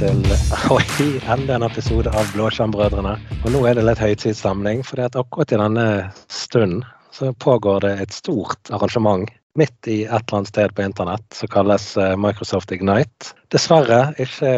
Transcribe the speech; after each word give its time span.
til 0.00 0.20
oi, 0.74 0.84
enda 1.28 1.58
en 1.58 1.66
episode 1.66 2.08
av 2.16 2.28
Blåskjermbrødrene. 2.32 3.12
Og 3.44 3.52
nå 3.52 3.60
er 3.68 3.76
det 3.76 3.84
litt 3.84 4.00
høytidsstemning, 4.00 4.80
for 4.86 5.02
akkurat 5.04 5.52
i 5.52 5.58
denne 5.60 5.84
stunden 6.32 6.86
så 7.12 7.34
pågår 7.42 7.84
det 7.84 7.92
et 8.04 8.14
stort 8.14 8.70
arrangement 8.72 9.28
midt 9.58 9.88
i 9.90 10.04
et 10.04 10.10
eller 10.10 10.36
annet 10.38 10.48
sted 10.48 10.74
på 10.74 10.82
internett 10.82 11.34
som 11.34 11.48
kalles 11.50 11.96
eh, 11.96 12.16
Microsoft 12.16 12.72
Ignite. 12.72 13.32
Dessverre 13.50 14.12
ikke 14.22 14.52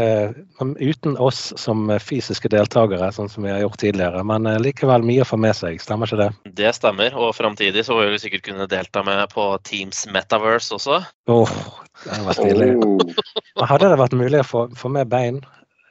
uten 0.61 1.17
oss 1.17 1.53
som 1.57 1.89
fysiske 2.03 2.51
deltakere, 2.53 3.09
sånn 3.15 3.31
som 3.33 3.47
vi 3.47 3.53
har 3.53 3.63
gjort 3.65 3.81
tidligere. 3.81 4.25
Men 4.29 4.47
eh, 4.51 4.61
likevel 4.61 5.07
mye 5.07 5.25
å 5.25 5.29
få 5.29 5.39
med 5.41 5.57
seg, 5.57 5.81
stemmer 5.81 6.11
ikke 6.11 6.21
det? 6.21 6.53
Det 6.61 6.75
stemmer, 6.77 7.17
og 7.17 7.33
framtidig 7.37 7.87
så 7.89 7.97
vil 8.01 8.13
vi 8.13 8.21
sikkert 8.21 8.45
kunne 8.51 8.69
delta 8.69 9.05
med 9.07 9.25
på 9.33 9.47
Teams 9.69 10.05
Metaverse 10.13 10.77
også. 10.77 11.01
Åh, 11.33 11.41
oh, 11.41 11.81
det 12.05 12.13
hadde 12.13 12.29
vært 12.29 12.43
stilig. 12.43 12.71
Oh. 12.85 13.67
Hadde 13.73 13.93
det 13.95 14.01
vært 14.05 14.21
mulig 14.21 14.45
å 14.45 14.49
få, 14.49 14.67
få 14.77 14.93
med 14.93 15.09
bein? 15.13 15.41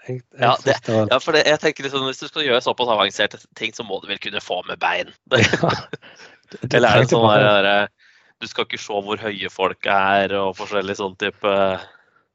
Jeg, 0.05 0.21
jeg 0.37 0.45
ja, 0.45 0.53
det, 0.65 0.77
var... 0.89 1.09
ja, 1.09 1.17
for 1.21 1.37
det, 1.37 1.43
jeg 1.45 1.61
tenker 1.61 1.85
liksom, 1.85 2.07
Hvis 2.09 2.23
du 2.23 2.25
skal 2.25 2.41
gjøre 2.47 2.63
såpass 2.65 2.89
avanserte 2.89 3.37
ting, 3.57 3.73
så 3.73 3.85
må 3.85 3.99
du 4.01 4.07
vel 4.09 4.21
kunne 4.21 4.41
få 4.43 4.61
med 4.69 4.81
bein. 4.81 5.09
Ja, 6.51 6.57
det, 6.59 6.75
Eller 6.75 6.97
er 6.97 7.05
det 7.05 7.11
sånn 7.13 7.21
bare... 7.23 7.51
der 7.63 8.00
du 8.41 8.47
skal 8.49 8.65
ikke 8.67 8.81
se 8.81 9.01
hvor 9.05 9.21
høye 9.21 9.49
folk 9.53 9.87
er 9.89 10.33
og 10.39 10.55
forskjellig 10.59 10.97
sånn 10.97 11.17
type, 11.21 11.55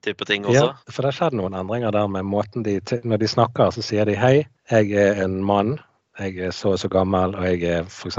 type 0.07 0.29
ting 0.29 0.47
også? 0.47 0.69
Ja, 0.71 0.93
for 0.93 1.03
det 1.03 1.13
har 1.13 1.19
skjedd 1.19 1.39
noen 1.41 1.57
endringer 1.59 1.95
der 1.95 2.11
med 2.11 2.29
måten 2.29 2.67
de 2.67 2.79
Når 3.05 3.23
de 3.23 3.31
snakker, 3.31 3.73
så 3.75 3.83
sier 3.85 4.07
de 4.07 4.15
hei, 4.19 4.37
jeg 4.71 4.93
er 4.95 5.25
en 5.25 5.43
mann, 5.45 5.77
jeg 6.19 6.39
er 6.49 6.55
så 6.55 6.75
og 6.75 6.79
så 6.81 6.89
gammel, 6.93 7.35
og 7.37 7.45
jeg 7.51 7.65
er 7.81 7.91
f.eks. 7.91 8.19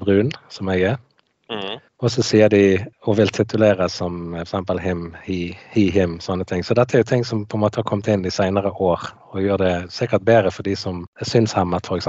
brun, 0.00 0.32
som 0.48 0.70
jeg 0.72 0.94
er. 0.94 1.02
Mm. 1.50 1.80
Og 2.00 2.10
så 2.10 2.22
sier 2.24 2.48
de 2.48 2.78
og 3.04 3.18
vil 3.18 3.30
tituleres 3.32 3.98
som 4.00 4.34
f.eks. 4.40 4.54
him, 4.80 5.02
he, 5.26 5.56
he, 5.74 5.88
him, 5.92 6.18
sånne 6.20 6.46
ting. 6.48 6.64
Så 6.64 6.76
dette 6.78 6.96
er 6.96 7.04
jo 7.04 7.10
ting 7.10 7.24
som 7.26 7.44
på 7.46 7.58
en 7.58 7.64
måte 7.66 7.82
har 7.82 7.88
kommet 7.88 8.08
inn 8.08 8.24
de 8.24 8.32
senere 8.32 8.72
år, 8.72 9.10
og 9.32 9.42
gjør 9.42 9.60
det 9.60 9.74
sikkert 9.92 10.24
bedre 10.24 10.54
for 10.54 10.66
de 10.66 10.76
som 10.78 11.04
er 11.20 11.28
synshemmet 11.28 11.90
f.eks., 11.90 12.08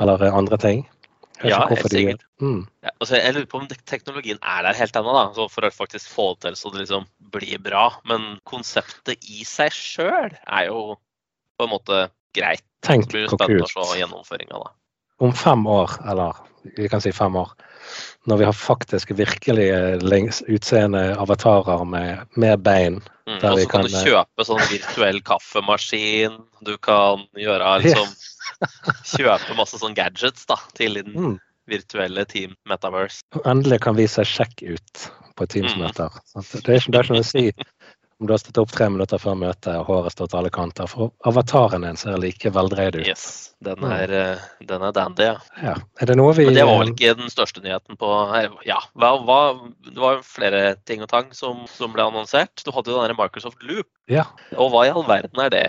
eller 0.00 0.26
andre 0.30 0.58
ting. 0.60 0.86
Ja, 1.46 1.60
helt 1.70 1.88
sikkert. 1.92 2.24
Mm. 2.42 2.64
Ja, 2.84 2.92
altså, 2.98 3.16
jeg 3.16 3.34
lurer 3.34 3.48
på 3.48 3.60
om 3.62 3.68
teknologien 3.88 4.40
er 4.42 4.64
der 4.66 4.76
helt 4.76 4.96
ennå, 4.98 5.14
da, 5.16 5.46
for 5.52 5.66
å 5.66 5.72
faktisk 5.72 6.10
få 6.12 6.26
det 6.34 6.50
til 6.50 6.58
så 6.60 6.72
det 6.74 6.82
liksom 6.82 7.06
blir 7.32 7.62
bra. 7.64 7.86
Men 8.08 8.34
konseptet 8.48 9.24
i 9.24 9.46
seg 9.48 9.72
sjøl 9.74 10.34
er 10.34 10.68
jo 10.68 10.98
på 11.56 11.66
en 11.66 11.72
måte 11.72 12.02
greit. 12.36 12.64
Tenk 12.84 13.08
se 13.12 14.00
gjennomføringa. 14.00 14.60
Om 15.20 15.34
fem 15.36 15.66
år, 15.68 15.98
eller 16.08 16.38
vi 16.76 16.88
kan 16.92 17.02
si 17.04 17.12
fem 17.12 17.36
år, 17.36 17.52
når 18.28 18.36
vi 18.36 18.44
har 18.44 18.56
faktisk 18.56 19.10
virkelig 19.16 19.68
utseende 20.48 21.02
avatarer 21.16 21.84
med, 21.88 22.26
med 22.36 22.60
bein 22.64 22.98
mm, 23.26 23.38
Og 23.38 23.60
så 23.60 23.68
kan, 23.68 23.70
kan, 23.70 23.86
du 23.86 23.96
eh, 23.96 24.08
kjøpe 24.10 24.46
sånn 24.46 24.64
virtuell 24.70 25.20
kaffemaskin, 25.24 26.36
du 26.66 26.74
kan 26.84 27.24
gjøre 27.38 27.78
liksom 27.84 28.10
Kjøpe 29.08 29.54
masse 29.56 29.78
sånn 29.80 29.96
gadgets 29.96 30.44
da, 30.50 30.58
til 30.76 30.98
din 30.98 31.14
mm. 31.14 31.36
virtuelle 31.70 32.26
Team 32.28 32.52
Metaverse. 32.68 33.22
Endelig 33.48 33.80
kan 33.86 33.96
vi 33.96 34.04
se 34.10 34.24
kjekk 34.26 34.64
ut 34.74 35.04
på 35.38 35.46
Teams-møter. 35.48 36.12
Mm. 36.34 36.44
Det, 36.44 36.60
det 36.66 36.74
er 36.74 36.82
ikke 36.82 37.14
noe 37.14 37.24
å 37.24 37.28
si 37.30 37.46
om 38.20 38.26
du 38.28 38.34
har 38.34 38.38
stått 38.38 38.58
opp 38.60 38.72
tre 38.72 38.86
minutter 38.92 39.20
før 39.20 39.36
møtet 39.40 39.72
og 39.78 39.86
håret 39.88 40.12
står 40.12 40.28
til 40.28 40.38
alle 40.42 40.50
kanter. 40.52 40.88
For 40.90 41.08
avataren 41.28 41.86
din 41.86 41.96
ser 41.96 42.18
like 42.20 42.52
veldreid 42.52 42.98
ut. 42.98 43.08
Yes, 43.08 43.54
den 43.64 43.80
er, 43.88 44.12
mm. 44.12 44.66
den 44.68 44.84
er 44.84 44.94
dandy, 44.96 45.28
ja. 45.30 45.38
ja. 45.64 45.74
Er 46.00 46.10
det 46.10 46.18
noe 46.20 46.34
vi 46.36 46.44
Men 46.50 46.58
det 46.58 46.66
var 46.68 46.82
vel 46.82 46.92
ikke 46.92 47.14
den 47.16 47.32
største 47.32 47.64
nyheten 47.64 47.96
på 48.00 48.10
Ja, 48.68 48.78
hva, 48.92 49.14
hva, 49.24 49.40
det 49.88 49.96
var 50.00 50.20
flere 50.26 50.74
ting 50.84 51.00
og 51.04 51.08
tang 51.12 51.32
som, 51.36 51.64
som 51.72 51.96
ble 51.96 52.04
annonsert. 52.04 52.60
Du 52.60 52.72
hadde 52.76 52.92
jo 52.92 53.00
den 53.00 53.16
Microsoft 53.16 53.64
Loop. 53.64 53.88
Ja. 54.10 54.26
Og 54.58 54.74
hva 54.74 54.84
i 54.84 54.92
all 54.92 55.06
verden 55.08 55.40
er 55.46 55.54
det, 55.56 55.64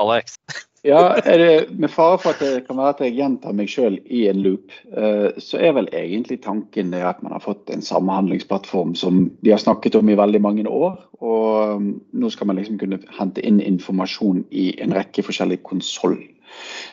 Alex? 0.00 0.40
Ja, 0.86 1.20
det, 1.24 1.70
Med 1.70 1.90
fare 1.90 2.18
for 2.22 2.30
at 2.30 2.42
det 2.42 2.66
kan 2.66 2.78
være 2.78 2.92
at 2.94 3.00
jeg 3.02 3.16
gjentar 3.16 3.54
meg 3.58 3.70
sjøl 3.70 3.96
i 4.06 4.26
en 4.30 4.38
loop, 4.44 4.74
eh, 4.94 5.34
så 5.42 5.58
er 5.58 5.72
vel 5.74 5.88
egentlig 5.90 6.38
tanken 6.44 6.92
det 6.94 7.00
at 7.02 7.24
man 7.26 7.34
har 7.34 7.42
fått 7.42 7.72
en 7.74 7.82
samhandlingsplattform 7.82 8.94
som 8.98 9.24
de 9.42 9.50
har 9.50 9.62
snakket 9.62 9.98
om 9.98 10.12
i 10.12 10.18
veldig 10.18 10.42
mange 10.44 10.66
år. 10.70 10.94
Og 11.18 11.74
um, 11.80 11.88
nå 12.12 12.30
skal 12.30 12.46
man 12.46 12.60
liksom 12.60 12.78
kunne 12.78 13.00
hente 13.18 13.42
inn 13.42 13.58
informasjon 13.64 14.44
i 14.54 14.68
en 14.84 14.94
rekke 14.94 15.26
forskjellige 15.26 15.64
konsoll. 15.66 16.20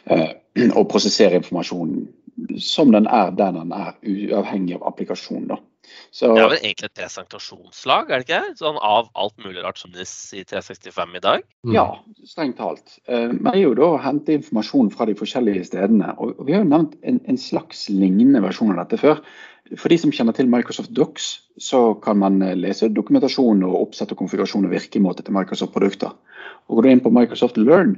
Eh, 0.10 0.31
og 0.74 0.90
prosessere 0.90 1.38
informasjonen 1.38 2.08
som 2.58 2.92
den 2.96 3.06
er 3.06 3.30
der 3.38 3.54
den 3.54 3.72
er, 3.78 3.94
uavhengig 4.02 4.80
av 4.80 4.88
applikasjon. 4.90 5.52
da. 5.54 5.62
Så, 6.13 6.29
det 6.31 6.44
er 6.44 6.49
vel 6.51 6.59
egentlig 6.59 6.89
et 6.89 6.99
presentasjonslag, 6.99 8.11
er 8.11 8.21
det 8.21 8.27
ikke? 8.27 8.57
Sånn 8.59 8.77
av 8.79 9.09
alt 9.19 9.35
mulig 9.44 9.63
rart 9.66 9.81
som 9.81 9.91
finnes 9.91 10.13
i 10.33 10.44
365 10.47 11.17
i 11.19 11.23
dag? 11.23 11.47
Mm. 11.67 11.73
Ja, 11.75 11.88
strengt 12.29 12.59
talt. 12.61 12.99
Vi 13.07 13.21
men 13.33 13.49
det 13.49 13.55
er 13.57 13.66
jo 13.66 13.73
da 13.77 13.89
hente 14.03 14.38
informasjon 14.38 14.91
fra 14.94 15.07
de 15.09 15.17
forskjellige 15.19 15.66
stedene. 15.71 16.13
Og 16.21 16.45
vi 16.47 16.55
har 16.55 16.63
jo 16.63 16.69
nevnt 16.69 16.95
en, 17.01 17.19
en 17.29 17.41
slags 17.41 17.88
lignende 17.91 18.44
versjon 18.45 18.73
av 18.75 18.83
dette 18.83 19.01
før. 19.01 19.23
For 19.79 19.89
de 19.89 19.97
som 19.97 20.11
kjenner 20.13 20.35
til 20.35 20.49
Microsoft 20.51 20.91
Docs, 20.95 21.27
så 21.61 21.94
kan 22.03 22.19
man 22.19 22.41
eh, 22.44 22.55
lese 22.59 22.91
dokumentasjon 22.91 23.63
og 23.65 23.79
oppsett 23.79 24.11
og 24.13 24.19
konfigurasjon 24.19 24.67
og 24.67 24.73
virkemåte 24.73 25.23
til 25.25 25.35
Microsoft-produkter. 25.38 26.11
Og 26.67 26.77
Går 26.77 26.85
du 26.85 26.91
inn 26.91 27.03
på 27.03 27.13
Microsoft 27.13 27.57
Learn, 27.59 27.95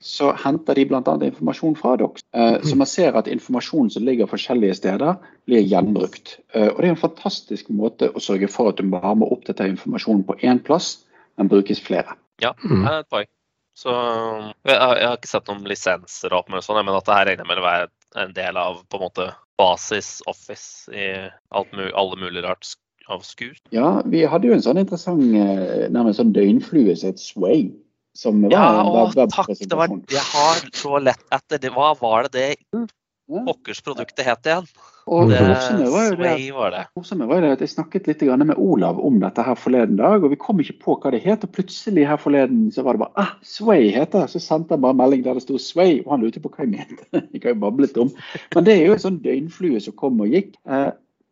så 0.00 0.32
henter 0.36 0.76
de 0.76 0.84
bl.a. 0.90 1.00
informasjon 1.28 1.76
fra 1.78 1.94
dere. 2.00 2.22
Eh, 2.36 2.58
så 2.66 2.76
man 2.78 2.88
ser 2.90 3.16
at 3.18 3.30
informasjonen 3.30 3.90
som 3.92 4.04
ligger 4.06 4.28
forskjellige 4.30 4.76
steder, 4.80 5.16
blir 5.48 5.64
gjenbrukt. 5.64 6.38
Eh, 6.54 6.68
og 6.68 6.80
Det 6.80 6.88
er 6.88 6.94
en 6.94 7.00
fantastisk 7.00 7.70
måte 7.72 8.10
å 8.12 8.22
sørge 8.22 8.50
for 8.52 8.70
at 8.70 8.80
du 8.80 8.86
bare 8.92 9.14
må 9.16 9.30
dette 9.46 9.68
informasjonen 9.72 10.26
på 10.28 10.38
én 10.42 10.62
plass, 10.62 11.06
men 11.36 11.50
brukes 11.52 11.80
flere. 11.80 12.16
Ja, 12.42 12.52
det 12.60 12.84
er 12.84 13.00
et 13.00 13.10
poeng. 13.12 13.30
Så 13.76 13.92
jeg 13.92 14.76
har, 14.80 14.96
jeg 14.96 15.08
har 15.10 15.18
ikke 15.18 15.28
sett 15.28 15.48
noen 15.50 15.66
lisenser 15.68 16.32
opp 16.32 16.48
med 16.48 16.64
sånn, 16.64 16.80
men 16.80 16.96
at 16.96 17.04
det 17.08 17.16
her 17.16 17.26
regner 17.28 17.48
med 17.48 17.60
å 17.60 17.66
være 17.66 17.90
en 18.22 18.32
del 18.36 18.56
av 18.56 18.80
på 18.88 18.96
en 18.96 19.04
måte 19.04 19.26
basis 19.60 20.22
office 20.28 20.92
i 20.92 21.08
alt, 21.52 21.74
alle 21.76 22.20
mulige 22.20 22.44
rart 22.46 22.72
av 23.12 23.20
skur. 23.26 23.52
Ja, 23.74 24.00
vi 24.08 24.24
hadde 24.26 24.48
jo 24.48 24.56
en 24.56 24.64
sånn 24.64 24.80
interessant 24.80 25.22
eh, 25.36 25.86
nærmest 25.92 26.20
sånn 26.20 26.32
døgnflue 26.36 26.96
som 26.96 27.12
het 27.12 27.22
Sway. 27.22 27.68
Som 28.16 28.44
var 28.46 28.54
ja, 28.54 28.66
å, 28.82 29.06
takk. 29.28 29.52
Det 29.60 29.76
var, 29.76 29.92
jeg 30.10 30.26
har 30.32 30.62
så 30.72 31.00
lett 31.02 31.24
etter 31.36 31.60
det. 31.60 31.72
Hva 31.74 31.92
var 32.00 32.30
det 32.32 32.32
det 32.36 32.86
pokkersproduktet 33.26 34.24
het 34.26 34.46
igjen? 34.46 34.68
Og 35.06 35.30
det, 35.30 35.38
var 35.38 36.08
jo 36.08 36.14
det, 36.18 36.30
var 36.50 36.72
det. 36.74 37.26
var 37.30 37.42
det 37.44 37.50
at 37.54 37.60
jeg 37.62 37.70
snakket 37.70 38.08
litt 38.10 38.24
med 38.26 38.56
Olav 38.58 38.98
om 38.98 39.20
dette 39.22 39.44
her 39.46 39.54
forleden 39.54 40.00
dag, 40.00 40.24
og 40.24 40.32
vi 40.32 40.38
kom 40.40 40.58
ikke 40.62 40.80
på 40.82 40.96
hva 40.98 41.12
det 41.14 41.20
het. 41.22 41.44
Og 41.46 41.52
plutselig 41.54 42.08
her 42.08 42.18
forleden 42.18 42.72
så 42.74 42.82
var 42.82 42.96
det 42.96 43.04
bare 43.04 43.22
ah, 43.22 43.36
Sway 43.46 43.92
heter 43.94 44.24
det. 44.24 44.32
Så 44.34 44.42
sendte 44.42 44.74
han 44.74 44.82
bare 44.82 44.98
melding 44.98 45.22
der 45.22 45.38
det 45.38 45.44
sto 45.46 45.60
Sway, 45.62 46.00
og 46.02 46.16
han 46.16 46.26
lurte 46.26 46.42
på 46.42 46.50
hva 46.50 46.66
jeg 46.66 46.74
mente. 46.74 47.06
Jeg 47.36 47.44
har 47.44 47.54
jo 47.54 47.62
bablet 47.62 48.00
om. 48.02 48.10
Men 48.56 48.66
det 48.66 48.74
er 48.74 48.88
jo 48.88 48.96
en 48.96 49.04
sånn 49.06 49.22
døgnflue 49.22 49.82
som 49.84 49.94
kom 50.00 50.24
og 50.24 50.34
gikk. 50.34 50.56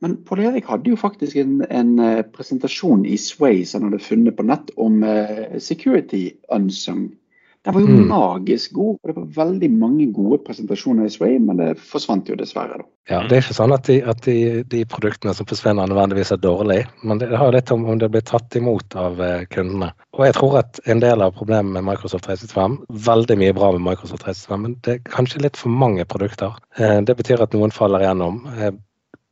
Eh, 0.03 0.09
men 0.09 0.16
Pål 0.25 0.41
Erik 0.41 0.66
hadde 0.66 0.91
jo 0.91 0.97
faktisk 0.97 1.37
en, 1.37 1.65
en, 1.71 1.99
eh, 1.99 2.22
presentasjon 2.22 3.06
i 3.06 3.16
Sway 3.19 3.65
som 3.65 3.82
han 3.82 3.93
hadde 3.93 4.05
funnet 4.05 4.37
på 4.37 4.43
nett 4.43 4.71
om 4.77 5.03
uh, 5.03 5.59
security 5.59 6.32
unsung. 6.53 7.12
Den 7.65 7.75
var 7.75 7.81
jo 7.81 7.87
mm. 7.87 8.09
magisk 8.09 8.72
god. 8.72 8.99
og 9.03 9.09
Det 9.09 9.15
var 9.16 9.28
veldig 9.44 9.71
mange 9.72 10.06
gode 10.12 10.43
presentasjoner 10.44 11.06
i 11.06 11.12
Sway, 11.12 11.38
men 11.41 11.56
det 11.56 11.78
forsvant 11.81 12.28
jo 12.28 12.37
dessverre. 12.37 12.77
da. 12.83 12.84
Ja, 13.09 13.22
Det 13.28 13.38
er 13.38 13.41
ikke 13.41 13.56
sånn 13.56 13.72
at 13.72 13.88
de, 13.88 13.97
at 14.04 14.21
de, 14.27 14.37
de 14.69 14.83
produktene 14.84 15.33
som 15.37 15.49
forsvinner 15.49 15.88
nødvendigvis 15.88 16.34
er 16.37 16.43
dårlige, 16.44 16.91
men 17.03 17.22
det 17.22 17.31
har 17.33 17.56
litt 17.56 17.72
om 17.72 17.87
om 17.88 17.99
det 18.00 18.10
blir 18.12 18.25
tatt 18.28 18.53
imot 18.60 18.97
av 19.00 19.16
uh, 19.16 19.47
kundene. 19.49 19.94
Og 20.12 20.27
jeg 20.27 20.37
tror 20.37 20.59
at 20.60 20.81
en 20.84 21.00
del 21.00 21.25
av 21.25 21.33
problemet 21.38 21.72
med 21.72 21.88
Microsoft 21.88 22.28
365, 22.28 22.77
veldig 23.09 23.41
mye 23.41 23.56
bra 23.56 23.72
med 23.72 23.87
Microsoft 23.88 24.27
365, 24.28 24.60
men 24.66 24.77
det 24.84 24.99
er 24.99 25.04
kanskje 25.09 25.47
litt 25.47 25.56
for 25.56 25.72
mange 25.72 26.04
produkter. 26.04 26.60
Uh, 26.77 27.00
det 27.00 27.16
betyr 27.16 27.41
at 27.45 27.57
noen 27.57 27.72
faller 27.72 28.04
igjennom. 28.04 28.42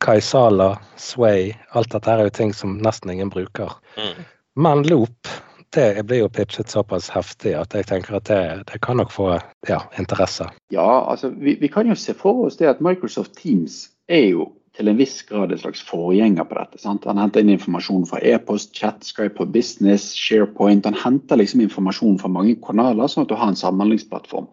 Kaisala, 0.02 0.74
Sway, 0.98 1.52
alt 1.78 1.92
dette 1.94 2.10
er 2.10 2.26
jo 2.26 2.34
ting 2.34 2.52
som 2.56 2.76
nesten 2.82 3.14
ingen 3.14 3.30
bruker. 3.30 3.78
Mm. 3.96 4.24
Men 4.58 4.82
Loop 4.90 5.30
det 5.72 6.06
blir 6.06 6.18
jo 6.18 6.28
pitchet 6.28 6.68
såpass 6.68 7.08
heftig 7.10 7.54
at 7.56 7.72
jeg 7.72 7.86
tenker 7.88 8.18
at 8.18 8.26
det, 8.28 8.40
det 8.68 8.80
kan 8.84 8.98
nok 9.00 9.12
få 9.12 9.28
ja, 9.68 9.78
interesse. 9.98 10.50
Ja, 10.74 11.04
altså 11.08 11.30
vi, 11.32 11.54
vi, 11.60 11.70
kan 11.72 11.88
jo 11.88 11.96
se 11.96 12.12
for 12.18 12.44
oss 12.46 12.58
det 12.60 12.68
at 12.68 12.82
Microsoft 12.84 13.38
Teams 13.38 13.86
er 14.08 14.26
jo 14.34 14.50
til 14.76 14.88
en 14.88 15.00
viss 15.00 15.18
grad 15.28 15.52
en 15.52 15.60
slags 15.60 15.80
forgjenger 15.84 16.44
på 16.48 16.56
dette. 16.58 16.80
sant? 16.80 17.08
Han 17.08 17.20
henter 17.20 17.44
inn 17.44 17.54
informasjon 17.54 18.04
fra 18.08 18.20
e-post, 18.24 18.72
chat, 18.76 19.04
Skype 19.04 19.36
for 19.36 19.48
business, 19.48 20.12
SharePoint. 20.16 20.88
Han 20.88 20.96
henter 20.96 21.40
liksom 21.40 21.64
informasjon 21.64 22.20
fra 22.20 22.32
mange 22.32 22.56
kanaler, 22.64 23.08
sånn 23.08 23.26
at 23.26 23.32
du 23.32 23.36
har 23.36 23.52
en 23.52 23.60
samhandlingsplattform. 23.60 24.48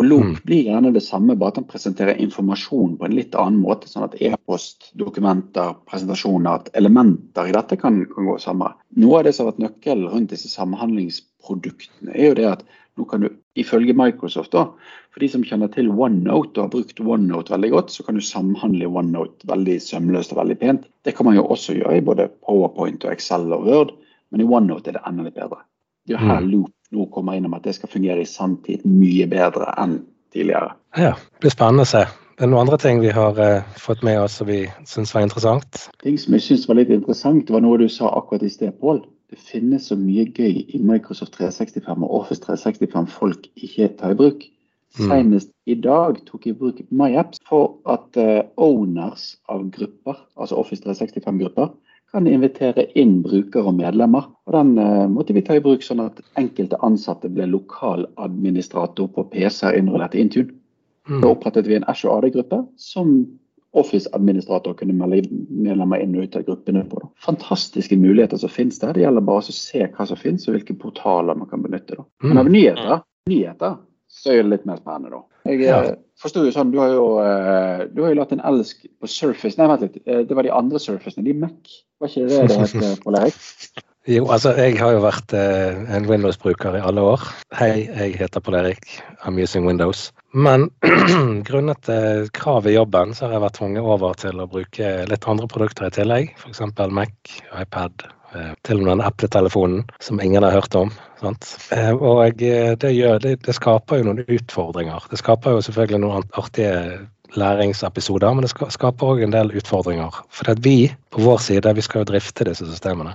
Og 0.00 0.06
Loop 0.06 0.24
mm. 0.24 0.36
blir 0.48 0.68
gjerne 0.70 0.92
det 0.94 1.02
samme, 1.04 1.34
bare 1.36 1.52
at 1.52 1.58
han 1.60 1.68
presenterer 1.68 2.20
informasjon 2.24 2.94
på 2.96 3.04
en 3.06 3.16
litt 3.16 3.34
annen 3.36 3.60
måte. 3.60 3.90
Sånn 3.90 4.06
at 4.06 4.14
e-post, 4.24 4.88
dokumenter, 4.98 5.74
presentasjoner, 5.88 6.62
at 6.62 6.70
elementer 6.78 7.50
i 7.50 7.56
dette 7.56 7.76
kan, 7.80 7.98
kan, 8.14 8.30
gå 8.30 8.38
sammen. 8.40 8.78
Noe 9.02 9.20
av 9.20 9.26
det 9.26 9.34
som 9.36 9.44
har 9.44 9.52
vært 9.52 9.66
nøkkelen 9.66 10.08
rundt 10.12 10.32
disse 10.32 10.48
samhandlingsproduktene, 10.52 12.14
er 12.14 12.30
jo 12.30 12.38
det 12.40 12.48
at 12.54 12.64
nå 13.00 13.06
kan 13.08 13.24
du, 13.24 13.28
ifølge 13.56 13.96
Microsoft, 13.96 14.52
da, 14.52 14.66
for 15.12 15.24
de 15.24 15.28
som 15.32 15.44
kjenner 15.44 15.68
til 15.72 15.90
OneNote 15.92 16.60
og 16.60 16.66
har 16.66 16.72
brukt 16.72 17.00
OneNote 17.00 17.52
veldig 17.52 17.70
godt, 17.72 17.92
så 17.92 18.04
kan 18.04 18.16
du 18.16 18.24
samhandle 18.24 18.88
OneNote 18.88 19.48
veldig 19.48 19.76
sømløst 19.80 20.32
og 20.32 20.40
veldig 20.42 20.58
pent. 20.60 20.88
Det 21.04 21.16
kan 21.16 21.28
man 21.28 21.36
jo 21.36 21.44
også 21.52 21.76
gjøre 21.76 22.00
i 22.00 22.04
både 22.04 22.30
PowerPoint 22.44 23.04
og 23.04 23.12
Excel 23.12 23.48
og 23.52 23.68
Word, 23.68 23.94
men 24.32 24.44
i 24.44 24.48
OneNote 24.48 24.92
er 24.92 24.98
det 24.98 25.04
enda 25.08 25.28
litt 25.28 25.36
bedre. 25.36 25.60
Det 26.08 26.16
er 26.18 26.24
her 26.24 26.40
mm. 26.42 26.48
Loop 26.50 26.72
nå 26.92 27.06
kommer 27.12 27.36
inn 27.36 27.46
om 27.48 27.54
at 27.56 27.64
det 27.64 27.76
skal 27.76 27.90
fungere 27.92 28.22
i 28.22 28.28
sanntid 28.28 28.84
mye 28.88 29.26
bedre 29.30 29.72
enn 29.80 30.02
tidligere. 30.34 30.74
Ja, 30.98 31.14
det 31.16 31.44
blir 31.44 31.54
spennende 31.54 31.86
å 31.86 31.92
se. 31.92 32.04
Det 32.36 32.46
er 32.46 32.50
noen 32.50 32.66
andre 32.66 32.78
ting 32.80 33.00
vi 33.02 33.12
har 33.12 33.38
eh, 33.40 33.64
fått 33.80 34.02
med 34.04 34.18
oss 34.20 34.38
som 34.40 34.48
vi 34.48 34.64
syns 34.88 35.12
var 35.14 35.24
interessant? 35.24 35.86
Ting 36.02 36.16
som 36.20 36.36
jeg 36.36 36.44
syns 36.46 36.66
var 36.68 36.80
litt 36.80 36.92
interessant, 36.92 37.52
var 37.52 37.64
noe 37.64 37.80
du 37.80 37.88
sa 37.92 38.10
akkurat 38.16 38.44
i 38.44 38.52
sted, 38.52 38.74
Pål. 38.80 39.02
Det 39.32 39.40
finnes 39.40 39.86
så 39.88 39.96
mye 39.96 40.26
gøy 40.28 40.58
i 40.76 40.80
Microsoft 40.84 41.36
365 41.38 42.04
og 42.04 42.16
Office 42.18 42.42
365 42.44 43.06
folk 43.14 43.46
ikke 43.56 43.88
tar 44.00 44.12
i 44.12 44.18
bruk. 44.18 44.44
Mm. 44.98 45.06
Senest 45.06 45.52
i 45.64 45.76
dag 45.80 46.18
tok 46.26 46.44
jeg 46.44 46.56
i 46.56 46.58
bruk 46.58 46.82
MyApps 46.92 47.40
for 47.48 47.78
at 47.88 48.18
uh, 48.20 48.42
owners 48.60 49.38
av 49.48 49.64
grupper, 49.72 50.18
altså 50.36 50.58
Office 50.60 50.84
365-grupper, 50.84 51.70
kan 52.12 52.26
invitere 52.28 52.86
inn 52.98 53.20
brukere 53.24 53.70
og 53.70 53.78
medlemmer. 53.78 54.28
Og 54.46 54.56
Den 54.56 54.72
eh, 54.78 55.04
måtte 55.10 55.34
vi 55.36 55.42
ta 55.44 55.56
i 55.56 55.62
bruk 55.64 55.84
sånn 55.84 56.02
at 56.04 56.20
enkelte 56.40 56.80
ansatte 56.84 57.30
ble 57.32 57.46
lokaladministrator 57.50 59.08
på 59.14 59.28
PC-er 59.32 59.78
innrullet 59.78 60.16
i 60.16 60.24
Intune. 60.26 60.52
Mm. 61.08 61.22
Da 61.22 61.30
opprettet 61.32 61.66
vi 61.66 61.78
en 61.78 61.88
Ashore 61.90 62.20
AD-gruppe 62.20 62.60
som 62.78 63.14
Office-administrator 63.72 64.74
kunne 64.76 64.92
melde 64.92 65.22
medlemmer 65.48 66.02
inn 66.04 66.12
og 66.18 66.28
ut 66.28 66.36
av 66.36 66.44
gruppene 66.44 66.84
på. 66.90 67.00
Da. 67.00 67.08
Fantastiske 67.24 67.96
muligheter 67.96 68.36
som 68.38 68.52
finnes 68.52 68.78
der. 68.82 68.92
Det 68.92 69.06
gjelder 69.06 69.24
bare 69.24 69.40
å 69.40 69.56
se 69.56 69.86
hva 69.86 70.06
som 70.08 70.20
finnes 70.20 70.44
og 70.46 70.58
hvilke 70.58 70.76
portaler 70.78 71.38
man 71.38 71.48
kan 71.48 71.64
benytte. 71.64 71.96
Da. 71.96 72.04
Men 72.28 72.42
av 72.42 72.50
mm. 72.50 72.52
nyheter, 72.52 73.02
nyheter 73.32 73.80
så 74.12 74.34
er 74.34 74.42
det 74.42 74.52
litt 74.52 74.66
mer 74.68 74.80
spennende, 74.80 75.14
da. 75.14 75.22
Jeg 75.48 75.62
ja. 75.64 75.78
forsto 75.82 76.22
forstår 76.22 76.44
jo 76.46 76.54
sånn, 76.54 76.72
Du 76.74 76.78
har 76.78 76.92
jo, 76.92 77.06
uh, 77.18 77.86
du 77.90 78.02
har 78.04 78.12
jo 78.12 78.18
latt 78.20 78.34
en 78.36 78.44
elsk 78.52 78.84
på 79.02 79.08
Surface 79.10 79.58
Nei, 79.58 79.70
vent 79.72 79.86
litt. 79.86 79.96
Uh, 80.04 80.20
det 80.28 80.36
var 80.38 80.46
de 80.46 80.52
andre 80.54 80.82
Surfacene. 80.82 81.24
De 81.26 81.34
Mac. 81.34 81.72
Var 82.02 82.12
ikke 82.12 82.28
det 82.28 82.44
det 82.52 82.84
het, 82.84 83.02
Pål 83.02 83.18
Erik? 83.22 83.40
Jo, 84.10 84.24
altså 84.34 84.50
jeg 84.58 84.80
har 84.80 84.96
jo 84.96 85.02
vært 85.04 85.30
eh, 85.38 85.76
en 85.94 86.08
Windows-bruker 86.10 86.74
i 86.74 86.80
alle 86.82 87.04
år. 87.06 87.22
Hei, 87.54 87.84
jeg 87.86 88.16
heter 88.18 88.42
Pål 88.42 88.56
Erik. 88.58 88.96
I'm 89.22 89.38
using 89.38 89.62
Windows. 89.62 90.08
Men 90.34 90.72
grunnet 91.46 91.86
eh, 91.86 92.24
krav 92.34 92.66
i 92.66 92.74
jobben, 92.74 93.14
så 93.14 93.28
har 93.28 93.36
jeg 93.36 93.44
vært 93.44 93.56
tvunget 93.60 93.92
over 93.94 94.18
til 94.18 94.42
å 94.42 94.48
bruke 94.50 94.90
litt 95.06 95.28
andre 95.30 95.46
produkter 95.46 95.86
i 95.86 95.94
tillegg. 95.94 96.34
F.eks. 96.34 96.64
Mac, 96.90 97.14
iPad, 97.54 98.02
eh, 98.08 98.16
til 98.66 98.78
og 98.78 98.84
med 98.84 98.92
den 98.94 99.06
Apple-telefonen 99.06 99.82
som 100.00 100.20
ingen 100.20 100.44
har 100.44 100.54
hørt 100.54 100.74
om. 100.78 100.92
Sant? 101.22 101.48
Eh, 101.72 101.92
og 101.94 102.42
eh, 102.42 102.74
det, 102.78 102.92
gjør, 102.96 103.18
det, 103.22 103.36
det 103.46 103.56
skaper 103.56 104.00
jo 104.00 104.08
noen 104.08 104.22
utfordringer. 104.26 105.04
Det 105.10 105.20
skaper 105.20 105.56
jo 105.56 105.64
selvfølgelig 105.64 106.02
noen 106.02 106.24
artige 106.38 107.02
læringsepisoder, 107.38 108.34
men 108.34 108.44
det 108.44 108.52
skaper 108.52 109.14
òg 109.14 109.22
en 109.24 109.34
del 109.34 109.52
utfordringer. 109.56 110.18
For 110.34 110.52
vi 110.64 110.90
på 111.12 111.22
vår 111.24 111.44
side 111.44 111.76
vi 111.76 111.84
skal 111.84 112.02
jo 112.02 112.10
drifte 112.12 112.48
disse 112.48 112.66
systemene. 112.68 113.14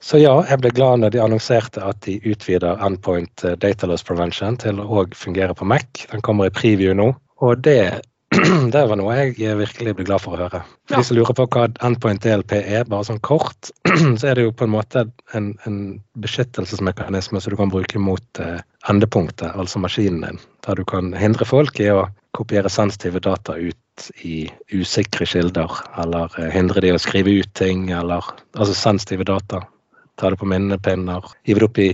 Så 0.00 0.16
ja, 0.16 0.32
jeg 0.48 0.62
ble 0.62 0.72
glad 0.72 1.02
når 1.02 1.12
de 1.12 1.20
annonserte 1.20 1.82
at 1.84 1.98
de 2.06 2.16
utvider 2.24 2.80
Endpoint 2.84 3.44
eh, 3.44 3.56
Data 3.60 3.88
Loss 3.88 4.06
Prevention 4.06 4.56
til 4.60 4.80
å 4.80 4.88
òg 5.02 5.16
fungere 5.18 5.56
på 5.56 5.68
Mac. 5.68 6.06
Den 6.12 6.24
kommer 6.24 6.48
i 6.48 6.54
preview 6.54 6.96
nå. 6.96 7.12
Og 7.44 7.60
det, 7.64 8.00
det 8.74 8.82
var 8.86 8.98
noe 8.98 9.14
jeg 9.16 9.32
eh, 9.42 9.56
virkelig 9.58 9.96
ble 9.98 10.06
glad 10.06 10.22
for 10.22 10.36
å 10.36 10.44
høre. 10.44 10.60
For 10.86 10.94
ja. 10.94 11.00
de 11.00 11.06
som 11.08 11.18
lurer 11.18 11.34
på 11.34 11.46
hva 11.50 11.64
Endpoint 11.86 12.22
DLP 12.22 12.54
er, 12.60 12.84
bare 12.86 13.08
sånn 13.08 13.22
kort, 13.26 13.72
så 14.20 14.30
er 14.30 14.38
det 14.38 14.46
jo 14.46 14.54
på 14.54 14.68
en 14.68 14.74
måte 14.76 15.04
en, 15.34 15.50
en 15.66 15.80
beskyttelsesmekanisme 16.22 17.42
som 17.42 17.54
du 17.54 17.58
kan 17.58 17.72
bruke 17.72 18.02
mot 18.02 18.42
eh, 18.42 18.62
endepunktet, 18.92 19.50
altså 19.50 19.82
maskinen 19.82 20.22
din. 20.28 20.40
Der 20.66 20.78
du 20.78 20.86
kan 20.86 21.10
hindre 21.18 21.48
folk 21.48 21.82
i 21.82 21.90
å 21.90 22.06
kopiere 22.38 22.70
sensitive 22.70 23.18
data 23.24 23.58
ut 23.58 24.10
i 24.22 24.44
usikre 24.70 25.26
kilder, 25.26 25.74
eller 26.00 26.30
hindre 26.54 26.84
de 26.84 26.94
å 26.94 27.02
skrive 27.02 27.34
ut 27.42 27.50
ting, 27.58 27.88
eller 27.90 28.24
altså 28.54 28.76
sensitive 28.78 29.26
data 29.26 29.64
ta 30.20 30.30
det 30.30 30.38
på 30.38 30.46
minnepinner, 30.46 31.24
hive 31.48 31.62
det 31.62 31.66
opp 31.66 31.78
i 31.80 31.90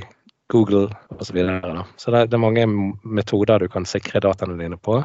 Google 0.53 0.89
osv. 1.17 1.25
Så, 1.25 1.35
videre, 1.35 1.85
så 1.97 2.13
det, 2.13 2.27
det 2.31 2.37
er 2.37 2.43
mange 2.43 2.67
metoder 3.03 3.63
du 3.63 3.71
kan 3.73 3.87
sikre 3.89 4.23
dataene 4.23 4.59
dine 4.59 4.79
på. 4.79 5.01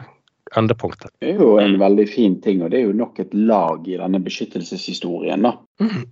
Endepunktet. 0.57 1.13
Det 1.21 1.33
er 1.33 1.39
jo 1.39 1.53
en 1.61 1.77
veldig 1.79 2.07
fin 2.11 2.39
ting, 2.43 2.63
og 2.63 2.73
det 2.73 2.81
er 2.81 2.89
jo 2.89 2.97
nok 2.97 3.21
et 3.23 3.35
lag 3.35 3.85
i 3.87 3.99
denne 4.01 4.19
beskyttelseshistorien. 4.23 5.47
da. 5.47 5.55
Mm. 5.79 6.09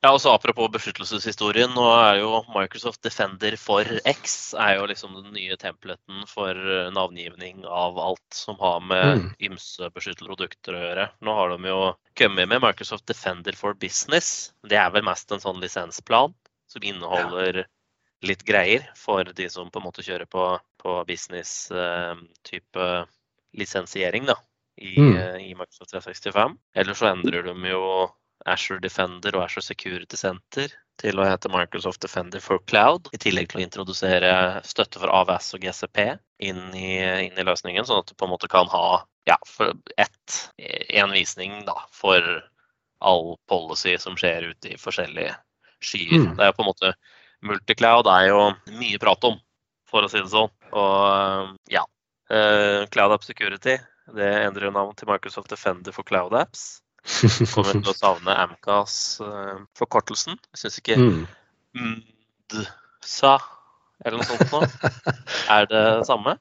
Ja, 0.00 0.14
også 0.14 0.32
Apropos 0.32 0.70
beskyttelseshistorien. 0.72 1.74
nå 1.76 1.84
er 1.92 2.22
jo 2.22 2.40
Microsoft 2.54 3.02
Defender 3.04 3.52
for 3.60 3.84
X 4.08 4.54
er 4.56 4.78
jo 4.78 4.86
liksom 4.88 5.12
den 5.18 5.34
nye 5.36 5.58
templeten 5.60 6.24
for 6.26 6.56
navngivning 6.96 7.66
av 7.68 7.98
alt 8.00 8.34
som 8.34 8.56
har 8.62 8.80
med 8.80 9.20
mm. 9.20 9.26
ymse 9.50 9.90
beskyttede 9.92 10.30
produkter 10.30 10.74
å 10.74 10.80
gjøre. 10.86 11.06
Nå 11.20 11.34
har 11.36 11.52
de 11.52 11.68
jo 11.68 11.82
kommet 12.16 12.48
med 12.48 12.64
Microsoft 12.64 13.04
Defender 13.12 13.52
for 13.52 13.76
Business. 13.76 14.54
Det 14.64 14.80
er 14.80 14.88
vel 14.94 15.04
mest 15.04 15.30
en 15.36 15.44
sånn 15.44 15.60
lisensplan 15.60 16.32
som 16.70 16.82
inneholder 16.82 17.66
litt 18.24 18.44
greier 18.48 18.88
for 18.96 19.28
de 19.36 19.48
som 19.52 19.68
på 19.68 19.80
en 19.80 19.88
måte 19.90 20.04
kjører 20.04 20.28
på, 20.32 20.48
på 20.80 20.96
business-type 21.08 22.88
eh, 22.88 23.08
lisensiering 23.56 24.28
da, 24.28 24.36
i, 24.80 24.94
mm. 24.98 25.16
Eh, 25.16 25.50
i 25.50 25.54
Microsoft 25.54 25.90
365. 25.90 26.56
Eller 26.74 26.94
så 26.94 27.10
endrer 27.10 27.42
de 27.48 27.54
jo 27.72 27.82
Azure 28.48 28.80
Defender 28.80 29.36
og 29.36 29.44
Azure 29.44 29.64
Security 29.64 30.16
Center 30.16 30.72
til 31.00 31.20
å 31.20 31.24
hete 31.24 31.48
Microsoft 31.52 32.02
Defender 32.04 32.42
for 32.44 32.60
Cloud, 32.68 33.08
i 33.16 33.20
tillegg 33.20 33.48
til 33.50 33.60
å 33.60 33.64
introdusere 33.64 34.32
støtte 34.66 35.00
for 35.00 35.12
AVS 35.12 35.54
og 35.56 35.64
GCP 35.64 36.00
inn 36.44 36.60
i, 36.76 36.98
inn 37.26 37.38
i 37.40 37.46
løsningen, 37.46 37.86
sånn 37.88 38.02
at 38.02 38.10
du 38.10 38.16
på 38.16 38.28
en 38.28 38.34
måte 38.34 38.50
kan 38.52 38.68
ha 38.72 39.00
ja, 39.28 39.36
ett, 39.96 40.40
en 40.58 41.14
visning 41.16 41.62
da, 41.68 41.76
for 41.92 42.24
all 43.00 43.36
policy 43.48 43.96
som 44.00 44.16
skjer 44.20 44.50
ute 44.52 44.74
i 44.74 44.80
forskjellige 44.80 45.32
skyer. 45.80 46.26
Mm. 46.26 46.34
Det 46.36 46.48
er 46.48 46.56
på 46.56 46.64
en 46.64 46.70
måte 46.72 46.92
Multicloud 47.48 48.08
er 48.12 48.26
jo 48.28 48.40
mye 48.76 49.00
prat 49.00 49.24
om, 49.24 49.38
for 49.88 50.04
å 50.04 50.10
si 50.12 50.20
det 50.20 50.28
sånn. 50.28 50.50
Og 50.76 51.54
ja. 51.72 51.86
Uh, 52.30 52.86
Cloud 52.94 53.12
App 53.16 53.24
Security 53.26 53.76
det 54.14 54.28
endrer 54.44 54.68
jo 54.68 54.74
navn 54.74 54.94
til 54.98 55.08
Microsoft 55.10 55.50
Defender 55.50 55.94
for 55.94 56.06
Cloud 56.06 56.34
Apps. 56.38 56.80
Kommer 57.54 57.78
til 57.78 57.92
å 57.92 57.96
savne 58.04 58.34
Amcas-forkortelsen. 58.46 60.34
Uh, 60.38 60.50
jeg 60.54 60.62
syns 60.64 60.80
ikke 60.82 60.98
mm. 60.98 61.22
MDSA 61.78 63.38
eller 64.00 64.16
noe 64.16 64.24
sånt 64.24 64.52
nå 64.54 64.60
er 65.52 65.66
det 65.68 65.84
samme. 66.08 66.36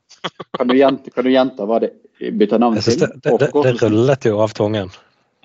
kan, 0.55 0.69
du 0.69 0.75
gjenta, 0.77 1.11
kan, 1.11 1.27
du 1.27 1.31
gjenta, 1.33 1.67
hva 1.67 1.81
det 1.83 1.91
bytter 2.39 2.61
navn 2.61 2.79
til? 2.79 2.99
Det, 3.01 3.09
det, 3.19 3.35
det, 3.41 3.49
det 3.51 3.73
rullet 3.83 4.27
jo 4.29 4.39
av 4.43 4.55
tungen. 4.55 4.93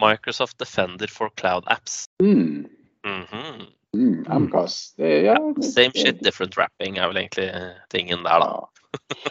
Microsoft 0.03 0.59
Defender 0.63 1.11
for 1.11 1.33
Cloud 1.39 1.67
Apps. 1.67 2.05
Mm. 2.23 2.67
Mm 3.05 3.25
-hmm. 3.31 3.67
Mm, 3.95 4.27
Amcas. 4.35 4.95
Ja, 4.99 5.39
Same 5.63 5.95
shit, 5.95 6.23
different 6.25 6.59
wrapping 6.59 6.99
er 6.99 7.11
vel 7.13 7.25
egentlig 7.25 7.51
tingen 7.95 8.27
der, 8.27 8.45
da. 8.45 8.75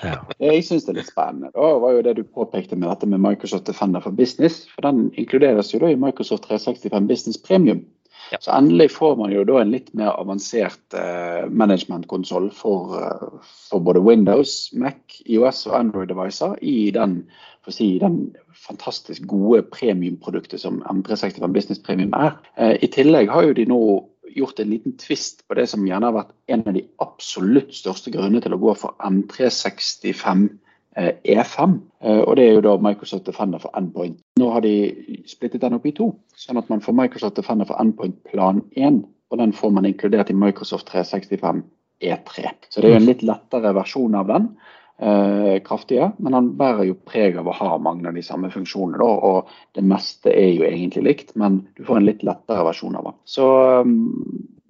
Ja. 0.03 0.19
Jeg 0.39 0.63
syns 0.67 0.85
det 0.85 0.93
er 0.93 0.99
litt 1.01 1.11
spennende. 1.11 1.51
Det 1.55 1.73
var 1.83 1.95
jo 1.95 2.05
det 2.05 2.15
du 2.17 2.23
påpekte 2.23 2.75
med 2.75 2.89
dette 2.89 3.07
med 3.09 3.21
Microsoft 3.23 3.67
Defender 3.69 4.03
for 4.03 4.15
Business. 4.15 4.63
For 4.73 4.85
den 4.85 5.09
inkluderes 5.19 5.73
jo 5.73 5.81
da 5.83 5.91
i 5.91 5.99
Microsoft 5.99 6.47
365 6.49 7.07
Business 7.07 7.39
Premium. 7.41 7.83
Ja. 8.31 8.37
Så 8.41 8.51
endelig 8.51 8.91
får 8.91 9.15
man 9.19 9.33
jo 9.33 9.43
da 9.45 9.59
en 9.61 9.73
litt 9.73 9.91
mer 9.97 10.15
avansert 10.17 10.95
uh, 10.95 11.49
managementkonsoll 11.51 12.49
for, 12.55 12.95
uh, 12.95 13.49
for, 13.69 13.83
både 13.83 14.01
Windows, 14.03 14.71
Mac, 14.73 15.19
IOS 15.25 15.65
og 15.67 15.75
Android-devicer 15.79 16.55
i 16.61 16.91
den, 16.95 17.19
si, 17.67 17.97
den 18.01 18.33
fantastisk 18.67 19.27
gode 19.29 19.65
premiumproduktet 19.75 20.63
som 20.63 20.81
M365 20.89 21.53
Business 21.53 21.83
Premium 21.83 22.15
er. 22.17 22.39
Uh, 22.57 22.73
I 22.79 22.89
tillegg 22.95 23.31
har 23.33 23.49
jo 23.49 23.57
de 23.59 23.67
nå 23.69 23.81
gjort 24.35 24.59
en 24.59 24.73
liten 24.73 24.97
twist 24.99 25.45
på 25.47 25.57
det 25.59 25.67
som 25.71 25.85
gjerne 25.87 26.09
har 26.09 26.15
vært 26.15 26.33
en 26.53 26.65
av 26.67 26.75
de 26.75 26.83
absolutt 27.03 27.73
største 27.75 28.13
grunnene 28.13 28.41
til 28.43 28.55
å 28.55 28.61
gå 28.61 28.75
for 28.79 28.97
M365 29.03 30.49
E5. 30.95 31.79
Eh, 32.01 32.19
og 32.21 32.35
det 32.37 32.45
er 32.45 32.53
jo 32.53 32.65
da 32.65 32.75
Microsoft 32.77 33.25
Defender 33.25 33.61
for 33.61 33.73
Endpoint. 33.77 34.19
Nå 34.39 34.49
har 34.53 34.61
de 34.65 34.73
splittet 35.29 35.63
den 35.63 35.77
opp 35.77 35.87
i 35.89 35.93
to, 35.95 36.11
sånn 36.37 36.59
at 36.61 36.69
man 36.69 36.83
får 36.85 36.97
Microsoft 36.97 37.39
Defender 37.39 37.69
for 37.69 37.81
Endpoint 37.81 38.19
plan 38.29 38.61
1. 38.77 39.01
Og 39.33 39.41
den 39.41 39.55
får 39.57 39.73
man 39.73 39.87
inkludert 39.89 40.29
i 40.29 40.37
Microsoft 40.37 40.91
365 40.91 41.63
E3. 42.03 42.53
Så 42.69 42.81
det 42.81 42.89
er 42.89 42.93
jo 42.93 43.01
en 43.01 43.09
litt 43.09 43.25
lettere 43.25 43.73
versjon 43.73 44.17
av 44.19 44.29
den 44.29 44.51
eh, 44.51 44.73
kraftige, 45.67 46.11
men 46.23 46.35
han 46.37 46.49
bærer 46.59 46.87
jo 46.87 46.97
preg 47.09 47.37
av 47.39 47.49
å 47.49 47.55
ha 47.57 47.75
mange 47.81 48.07
av 48.09 48.17
de 48.17 48.23
samme 48.25 48.51
funksjonene. 48.53 48.99
Da, 49.01 49.09
og 49.29 49.77
det 49.77 49.83
meste 49.87 50.31
er 50.31 50.51
jo 50.53 50.65
egentlig 50.67 51.03
likt, 51.07 51.35
men 51.39 51.61
du 51.77 51.83
får 51.87 51.99
en 51.99 52.07
litt 52.07 52.25
lettere 52.27 52.65
versjon 52.67 52.97
av 52.99 53.09
den. 53.09 53.17
Så 53.27 53.49
um, 53.83 53.93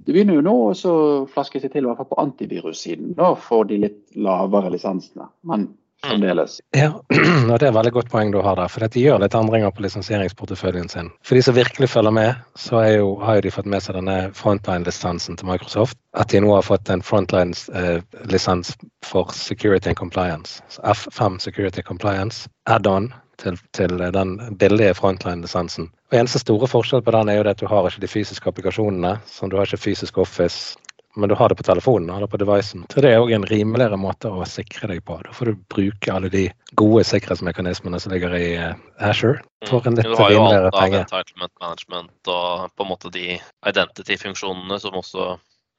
det 0.03 0.15
begynner 0.15 0.39
jo 0.39 0.45
nå 0.45 0.55
å 0.71 0.95
flaske 1.31 1.61
seg 1.61 1.71
til, 1.71 1.85
i 1.85 1.89
hvert 1.89 2.01
fall 2.01 2.11
på 2.11 2.21
antivirussiden, 2.23 3.13
da, 3.19 3.33
for 3.39 3.69
de 3.69 3.79
litt 3.85 4.01
lavere 4.19 4.73
lisensene. 4.73 5.29
Men 5.47 5.69
fremdeles. 6.03 6.61
Ja, 6.75 6.89
og 7.51 7.59
Det 7.59 7.67
er 7.67 7.71
et 7.71 7.77
veldig 7.77 7.93
godt 7.95 8.11
poeng 8.11 8.31
du 8.33 8.41
har 8.43 8.57
der. 8.59 8.71
For 8.71 8.83
de 8.83 9.03
gjør 9.03 9.21
litt 9.23 9.35
endringer 9.37 9.71
på 9.71 9.85
lisensieringsporteføljen 9.85 10.89
sin. 10.91 11.11
For 11.23 11.37
de 11.37 11.43
som 11.45 11.55
virkelig 11.55 11.89
følger 11.93 12.15
med, 12.15 12.43
så 12.59 12.83
jo, 12.91 13.15
har 13.23 13.39
jo 13.39 13.45
de 13.47 13.53
fått 13.55 13.69
med 13.69 13.83
seg 13.85 13.97
denne 13.97 14.17
frontline-lisensen 14.37 15.39
til 15.39 15.49
Microsoft. 15.49 15.97
At 16.19 16.33
de 16.33 16.43
nå 16.43 16.53
har 16.53 16.67
fått 16.67 16.91
en 16.93 17.03
frontline-lisens 17.05 18.75
eh, 18.75 18.87
for 19.05 19.33
security 19.33 19.89
and 19.89 19.99
compliance. 19.99 20.61
F5 20.83 21.39
security 21.39 21.81
compliance, 21.81 22.49
add-on 22.69 23.11
til, 23.41 23.57
til, 23.73 23.97
den 24.13 24.37
billige 24.59 24.93
frontline-lisensen. 24.99 25.89
Og 26.11 26.19
Eneste 26.19 26.39
store 26.43 26.69
forskjell 26.69 27.01
på 27.03 27.13
den 27.15 27.31
er 27.31 27.39
jo 27.39 27.49
at 27.49 27.59
du 27.59 27.67
har 27.67 27.87
ikke 27.89 28.03
de 28.03 28.11
fysiske 28.11 28.49
applikasjonene. 28.49 29.17
som 29.25 29.49
Du 29.49 29.57
har 29.57 29.65
ikke 29.65 29.89
fysisk 29.89 30.17
Office 30.17 30.77
men 31.15 31.29
du 31.29 31.35
har 31.35 31.49
det 31.49 31.55
på 31.55 31.63
telefonen 31.63 32.09
eller 32.15 32.27
på 32.27 32.37
devicen. 32.37 32.85
Så 32.93 33.01
det 33.01 33.11
er 33.13 33.21
òg 33.21 33.31
en 33.35 33.45
rimeligere 33.45 33.97
måte 33.99 34.31
å 34.33 34.45
sikre 34.49 34.89
deg 34.89 35.03
på. 35.05 35.19
Da 35.25 35.33
får 35.35 35.51
du 35.51 35.61
bruke 35.73 36.13
alle 36.13 36.31
de 36.33 36.47
gode 36.79 37.03
sikkerhetsmekanismene 37.05 37.99
som 38.01 38.13
ligger 38.15 38.33
i 38.37 38.47
uh, 38.57 38.73
Asher 38.97 39.41
for 39.69 39.85
en 39.87 39.99
litt 39.99 40.09
rimeligere 40.09 40.17
penge. 40.17 40.17
Du 40.17 40.23
har 40.23 40.33
jo 40.33 40.43
alt 40.49 40.79
av 40.81 40.97
entitlement 40.99 41.55
management 41.61 42.33
og 42.33 42.67
på 42.73 42.85
en 42.85 42.91
måte 42.91 43.13
de 43.13 43.27
identity-funksjonene 43.69 44.79
som 44.81 44.99
også 45.03 45.33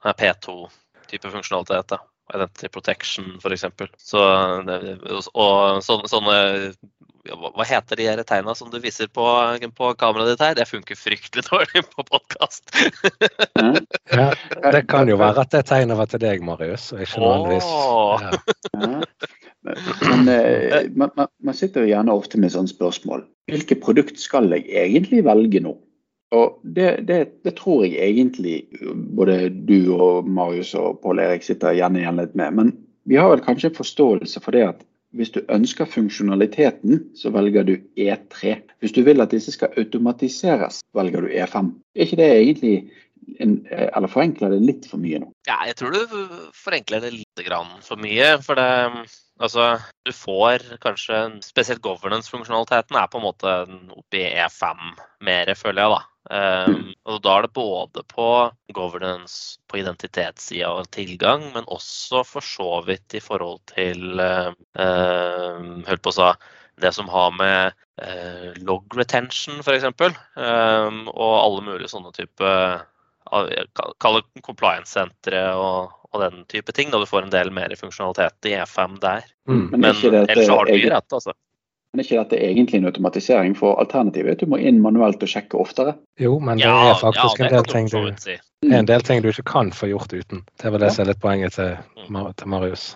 er 0.05 0.19
P2-type 0.23 1.35
funksjonalitet. 1.35 1.99
Identity 2.35 2.71
protection, 2.73 3.35
f.eks. 3.37 3.67
Så, 4.01 4.21
og 5.35 5.83
sånne, 5.85 6.09
sånne 6.09 6.37
hva 7.33 7.65
heter 7.65 7.97
de 7.97 8.07
her 8.09 8.21
tegna 8.27 8.55
som 8.57 8.69
du 8.73 8.77
viser 8.83 9.09
på, 9.09 9.25
på 9.77 9.93
kameraet 10.01 10.35
ditt 10.35 10.45
her? 10.45 10.57
Det 10.59 10.67
funker 10.69 10.99
fryktelig 10.99 11.47
dårlig 11.51 11.85
på 11.95 12.05
podkast. 12.11 12.69
ja, 14.13 14.29
det 14.73 14.83
kan 14.91 15.09
jo 15.09 15.17
være 15.21 15.47
at 15.47 15.55
det 15.55 15.65
tegnet 15.71 15.99
var 16.01 16.11
til 16.11 16.21
deg, 16.25 16.45
Marius, 16.45 16.91
og 16.93 17.05
ikke 17.05 17.25
nødvendigvis 17.25 17.71
ja. 18.25 19.01
Men 20.05 20.29
eh, 20.29 20.91
man, 20.93 21.11
man, 21.17 21.57
sitter 21.57 21.85
jo 21.85 21.93
gjerne 21.95 22.13
ofte 22.13 22.37
med 22.41 22.53
sånne 22.53 22.69
spørsmål. 22.69 23.25
Hvilket 23.49 23.81
produkt 23.81 24.21
skal 24.21 24.53
jeg 24.53 24.69
egentlig 24.69 25.25
velge 25.25 25.63
nå? 25.65 25.73
Og 26.35 26.59
det, 26.77 27.07
det, 27.09 27.21
det, 27.47 27.55
tror 27.57 27.85
jeg 27.87 27.97
egentlig 27.97 28.67
både 29.17 29.49
du 29.69 29.95
og 29.95 30.29
Marius 30.29 30.75
og 30.77 30.99
Pål 31.05 31.23
Erik 31.25 31.47
sitter 31.47 31.77
gjerne 31.77 32.03
igjen 32.03 32.21
litt 32.21 32.35
med. 32.37 32.59
Men 32.59 32.75
vi 33.09 33.17
har 33.21 33.31
vel 33.33 33.45
kanskje 33.45 33.71
en 33.71 33.79
forståelse 33.79 34.43
for 34.45 34.57
det 34.57 34.67
at 34.67 34.85
hvis 35.15 35.31
du 35.31 35.41
ønsker 35.53 35.87
funksjonaliteten, 35.89 37.01
så 37.15 37.31
velger 37.31 37.63
du 37.63 37.77
E3. 37.99 38.57
Hvis 38.81 38.93
du 38.93 39.03
vil 39.07 39.23
at 39.23 39.31
disse 39.31 39.53
skal 39.55 39.75
automatiseres, 39.79 40.81
velger 40.95 41.21
du 41.21 41.29
E5. 41.31 41.71
Er 41.95 42.07
ikke 42.07 42.17
det 42.17 42.31
egentlig 42.33 42.75
en, 42.75 42.91
eller 43.41 44.11
forenkler 44.11 44.55
det 44.55 44.63
litt 44.63 44.89
for 44.89 45.03
mye 45.03 45.21
nå? 45.23 45.29
Ja, 45.49 45.59
jeg 45.69 45.79
tror 45.81 45.95
du 45.95 46.17
forenkler 46.57 47.05
det 47.05 47.13
litt 47.15 47.45
for 47.85 48.01
mye. 48.01 48.31
For 48.45 48.59
det, 48.59 49.05
altså, 49.43 49.69
du 50.07 50.13
får 50.15 50.65
kanskje 50.85 51.21
Spesielt 51.45 51.83
governance-funksjonaliteten 51.85 52.99
er 52.99 53.11
på 53.11 53.21
en 53.21 53.27
måte 53.27 53.55
oppi 53.95 54.25
E5 54.31 54.91
mer, 55.25 55.55
føler 55.59 55.83
jeg, 55.85 55.95
da. 55.97 56.03
Um, 56.33 56.95
og 57.05 57.19
da 57.21 57.35
er 57.37 57.45
det 57.45 57.53
både 57.53 58.03
på 58.09 58.29
governance 58.73 59.59
på 59.69 59.83
identitetssida 59.83 60.71
og 60.73 60.89
tilgang, 60.95 61.51
men 61.53 61.69
også 61.69 62.23
for 62.25 62.45
så 62.45 62.79
vidt 62.87 63.19
i 63.19 63.21
forhold 63.21 63.61
til 63.75 64.23
uh, 64.23 64.55
uh, 64.81 65.97
på 66.01 66.15
å 66.15 66.17
sa 66.17 66.31
det 66.81 66.95
som 66.97 67.11
har 67.13 67.35
med 67.37 67.77
uh, 68.01 68.57
log 68.65 68.97
retention 68.97 69.61
f.eks. 69.61 69.85
Um, 69.85 71.05
og 71.13 71.35
alle 71.43 71.67
mulige 71.69 71.93
sånne 71.93 72.15
type 72.17 72.57
Kall 73.31 74.19
det 74.21 74.43
compliance-sentre 74.45 75.47
og, 75.57 75.95
og, 76.11 76.21
den 76.23 76.45
type 76.53 76.75
ting. 76.77 76.93
Da 76.93 77.01
du 77.01 77.09
får 77.09 77.27
en 77.27 77.33
del 77.35 77.53
mer 77.55 77.73
funksjonalitet 77.79 78.51
i 78.51 78.57
E5 78.61 79.01
der. 79.03 79.25
Mm. 79.49 79.67
Men, 79.71 79.81
men 79.81 79.91
ellers 79.91 80.47
så 80.47 80.59
har 80.59 80.69
du 80.69 80.77
mye 80.77 80.93
rett, 80.93 81.19
altså. 81.21 81.35
Men 81.95 82.03
er 82.03 82.09
ikke 82.09 82.23
dette 82.25 82.39
egentlig 82.43 82.79
en 82.81 82.89
automatisering? 82.91 83.53
For 83.55 83.79
alternativet 83.79 84.33
er 84.33 84.35
at 84.35 84.41
du 84.43 84.51
må 84.51 84.59
inn 84.59 84.81
manuelt 84.83 85.23
og 85.23 85.31
sjekke 85.31 85.61
oftere. 85.63 85.95
Jo, 86.19 86.41
men 86.43 86.59
det 86.59 86.67
er 86.67 86.97
faktisk 86.99 87.39
ja, 87.39 87.47
det 87.47 87.53
en, 87.53 87.55
del 87.55 87.69
ting 87.71 87.91
du, 87.93 88.33
en 88.75 88.89
del 88.91 89.05
ting 89.07 89.23
du 89.23 89.31
ikke 89.31 89.47
kan 89.53 89.71
få 89.71 89.93
gjort 89.93 90.11
uten. 90.11 90.43
Det 90.59 90.67
er 90.67 90.75
vel 90.75 90.83
det 90.83 90.91
som 90.97 91.05
er 91.05 91.13
litt 91.13 91.23
poenget 91.23 91.55
til, 91.55 91.77
mm. 92.09 92.19
til 92.35 92.51
Marius. 92.51 92.89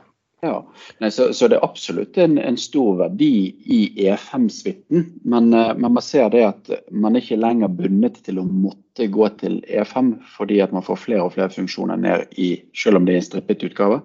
Ja, 0.44 0.60
Nei, 1.02 1.10
så, 1.10 1.32
så, 1.34 1.48
det 1.50 1.56
er 1.58 1.64
absolutt 1.66 2.18
en, 2.20 2.36
en 2.38 2.58
stor 2.60 3.00
verdi 3.00 3.30
i 3.66 3.78
E5-suiten. 4.06 5.08
Men, 5.26 5.48
uh, 5.54 5.72
men, 5.74 5.96
man 5.96 6.04
ser 6.04 6.30
det 6.34 6.44
at 6.46 6.70
man 6.94 7.16
er 7.16 7.24
ikke 7.24 7.40
lenger 7.40 7.72
bundet 7.80 8.20
til 8.26 8.38
å 8.38 8.46
måtte 8.46 9.08
gå 9.10 9.26
til 9.40 9.58
E5 9.66 10.14
fordi 10.36 10.60
at 10.62 10.74
man 10.74 10.86
får 10.86 11.02
flere 11.08 11.26
og 11.26 11.34
flere 11.34 11.50
funksjoner 11.54 11.98
ned 11.98 12.38
i, 12.38 12.52
selv 12.76 13.00
om 13.00 13.08
det 13.08 13.16
er 13.16 13.22
en 13.22 13.28
strippet 13.32 13.66
utgave 13.66 14.00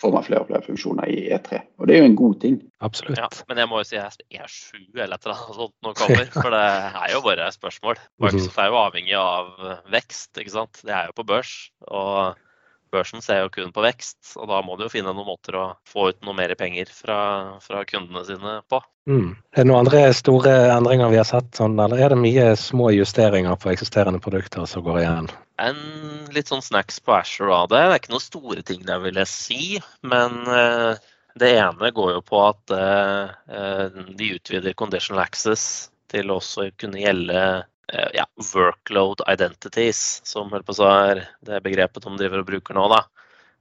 får 0.00 0.12
man 0.14 0.24
flere 0.24 0.42
og 0.42 0.48
flere 0.48 0.64
funksjoner 0.64 1.10
i 1.12 1.18
E3. 1.34 1.60
Og 1.80 1.88
det 1.88 1.96
er 1.96 2.02
jo 2.02 2.10
en 2.10 2.18
god 2.18 2.36
ting. 2.40 2.58
Absolutt. 2.84 3.18
Ja, 3.20 3.28
men 3.50 3.60
jeg 3.60 3.70
må 3.70 3.80
jo 3.80 3.88
si 3.88 3.98
E7 4.00 4.78
eller 4.94 5.16
et 5.16 5.26
eller 5.26 5.34
annet 5.34 5.58
sånt 5.58 5.74
nå 5.84 5.94
kommer, 5.98 6.30
for 6.36 6.54
det 6.56 6.62
er 7.02 7.14
jo 7.14 7.24
bare 7.26 7.48
spørsmål. 7.56 8.00
Microsoft 8.22 8.62
er 8.62 8.70
jo 8.70 8.78
avhengig 8.80 9.18
av 9.20 9.50
vekst, 9.92 10.30
ikke 10.40 10.54
sant. 10.54 10.80
Det 10.86 10.94
er 10.96 11.10
jo 11.10 11.18
på 11.20 11.26
børs. 11.32 11.56
og 11.88 12.38
børsen 12.92 13.22
ser 13.24 13.44
jo 13.44 13.50
kun 13.54 13.72
på 13.74 13.82
vekst, 13.84 14.18
og 14.36 14.48
da 14.50 14.60
må 14.66 14.76
du 14.76 14.84
jo 14.86 14.92
finne 14.92 15.12
noen 15.14 15.28
måter 15.28 15.56
å 15.58 15.66
få 15.88 16.10
ut 16.10 16.18
noe 16.26 16.36
mer 16.36 16.52
penger 16.58 16.90
fra, 16.92 17.20
fra 17.64 17.84
kundene 17.88 18.24
sine 18.26 18.56
på. 18.70 18.80
Mm. 19.10 19.36
Er 19.54 19.62
det 19.62 19.66
noen 19.70 19.84
andre 19.84 20.02
store 20.16 20.54
endringer 20.74 21.12
vi 21.12 21.20
har 21.20 21.28
sett, 21.28 21.52
sånn, 21.56 21.78
eller 21.82 22.02
er 22.02 22.14
det 22.14 22.20
mye 22.20 22.50
små 22.58 22.90
justeringer 22.94 23.56
på 23.60 23.72
eksisterende 23.72 24.22
produkter 24.22 24.66
som 24.70 24.84
går 24.86 25.00
igjen? 25.02 25.30
En 25.60 25.80
litt 26.34 26.50
sånn 26.50 26.64
snacks 26.64 27.00
på 27.04 27.16
Asher 27.18 27.52
av 27.52 27.70
det. 27.72 27.80
Det 27.80 27.94
er 27.94 28.02
ikke 28.02 28.14
noen 28.14 28.26
store 28.26 28.66
ting 28.66 28.84
jeg 28.86 29.04
vil 29.04 29.20
jeg 29.20 29.30
si. 29.30 29.62
Men 30.06 30.38
uh, 30.48 30.94
det 31.40 31.54
ene 31.58 31.90
går 31.96 32.14
jo 32.16 32.22
på 32.24 32.44
at 32.46 32.72
uh, 32.72 33.98
de 34.16 34.34
utvider 34.38 34.78
conditional 34.78 35.22
access 35.26 35.90
til 36.10 36.32
også 36.32 36.64
å 36.66 36.72
kunne 36.80 37.02
gjelde 37.02 37.42
Eh, 37.42 37.60
ja, 38.14 38.26
workload 38.54 39.22
identities, 39.30 40.20
som 40.24 40.52
er 40.54 41.24
det 41.46 41.62
begrepet 41.64 42.04
de 42.04 42.12
driver 42.18 42.42
og 42.42 42.50
bruker 42.50 42.76
nå. 42.76 42.86
Da. 42.92 43.04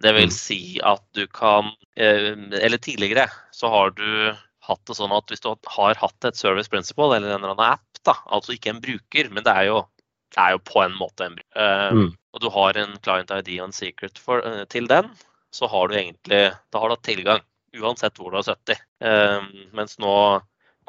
Det 0.04 0.14
vil 0.16 0.30
mm. 0.30 0.36
si 0.36 0.62
at 0.86 1.04
du 1.18 1.26
kan 1.28 1.72
eh, 2.00 2.32
Eller 2.62 2.78
tidligere 2.78 3.28
så 3.52 3.72
har 3.72 3.92
du 3.98 4.36
hatt 4.70 4.84
det 4.88 4.96
sånn 4.96 5.14
at 5.16 5.32
hvis 5.32 5.42
du 5.44 5.50
har 5.74 5.98
hatt 5.98 6.28
et 6.28 6.38
service 6.38 6.70
principle 6.70 7.10
eller 7.10 7.32
en 7.32 7.40
eller 7.40 7.56
annen 7.56 7.74
app, 7.74 8.02
da, 8.06 8.14
altså 8.30 8.54
ikke 8.54 8.76
en 8.76 8.84
bruker, 8.84 9.32
men 9.34 9.44
det 9.44 9.56
er 9.56 9.66
jo, 9.72 9.80
det 10.36 10.44
er 10.44 10.54
jo 10.54 10.62
på 10.70 10.84
en 10.84 10.94
måte 10.96 11.26
en 11.26 11.36
bruker, 11.40 11.64
eh, 11.64 11.96
mm. 11.98 12.12
og 12.36 12.44
du 12.44 12.48
har 12.54 12.78
en 12.78 12.94
client 13.02 13.34
ID 13.34 13.50
og 13.58 13.66
en 13.66 13.76
secret 13.76 14.22
for, 14.22 14.46
til 14.70 14.88
den, 14.92 15.10
så 15.52 15.68
har 15.72 15.90
du 15.90 15.98
egentlig 15.98 16.44
da 16.70 16.84
har 16.84 16.92
du 16.92 16.96
hatt 16.96 17.08
tilgang. 17.08 17.42
Uansett 17.80 18.18
hvor 18.18 18.32
du 18.34 18.38
har 18.40 18.46
70. 18.46 18.80
mens 19.78 19.98
nå 20.02 20.14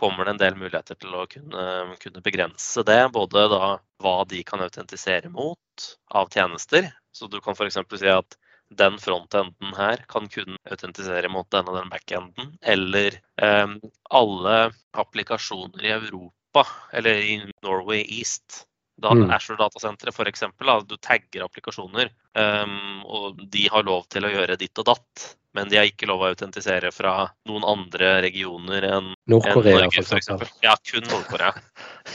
kommer 0.00 0.25
det 0.25 0.35
en 0.35 0.40
del 0.40 0.57
muligheter 0.59 0.97
til 1.00 1.14
å 1.16 1.26
kunne, 1.30 1.64
kunne 2.02 2.23
begrense 2.25 2.85
det. 2.88 3.00
Både 3.14 3.47
da 3.52 3.64
hva 4.00 4.14
de 4.28 4.42
kan 4.47 4.62
autentisere 4.64 5.30
mot 5.33 5.90
av 6.16 6.30
tjenester. 6.33 6.88
Så 7.12 7.28
du 7.28 7.40
kan 7.45 7.59
f.eks. 7.59 7.78
si 8.00 8.12
at 8.12 8.38
den 8.80 8.99
frontenden 9.02 9.75
her 9.76 10.04
kan 10.09 10.28
kun 10.30 10.57
autentisere 10.71 11.28
mot 11.33 11.49
den 11.52 11.69
og 11.69 11.76
den 11.80 11.92
backenden. 11.92 12.54
Eller 12.62 13.19
eh, 13.42 13.76
alle 14.11 14.59
applikasjoner 15.04 15.87
i 15.87 15.95
Europa, 15.99 16.66
eller 16.97 17.21
i 17.21 17.38
Norway 17.66 18.04
East. 18.07 18.64
Da 19.00 19.14
mm. 19.16 19.30
Azure 19.33 19.59
Datasenteret 19.61 20.14
f.eks. 20.14 20.45
Du 20.88 20.97
tagger 21.00 21.45
applikasjoner, 21.47 22.11
um, 22.37 23.02
og 23.04 23.40
de 23.52 23.66
har 23.73 23.87
lov 23.87 24.04
til 24.12 24.26
å 24.26 24.33
gjøre 24.33 24.59
ditt 24.61 24.80
og 24.83 24.90
datt. 24.92 25.30
Men 25.57 25.71
de 25.71 25.80
har 25.80 25.88
ikke 25.88 26.07
lov 26.07 26.23
å 26.23 26.28
autentisere 26.30 26.92
fra 26.95 27.25
noen 27.49 27.64
andre 27.66 28.21
regioner 28.23 28.85
enn 28.87 29.09
Nord-Korea, 29.30 29.88
en 29.88 29.90
f.eks. 29.90 30.30
Ja, 30.62 30.76
kun 30.87 31.09
Nord-Korea. 31.11 31.50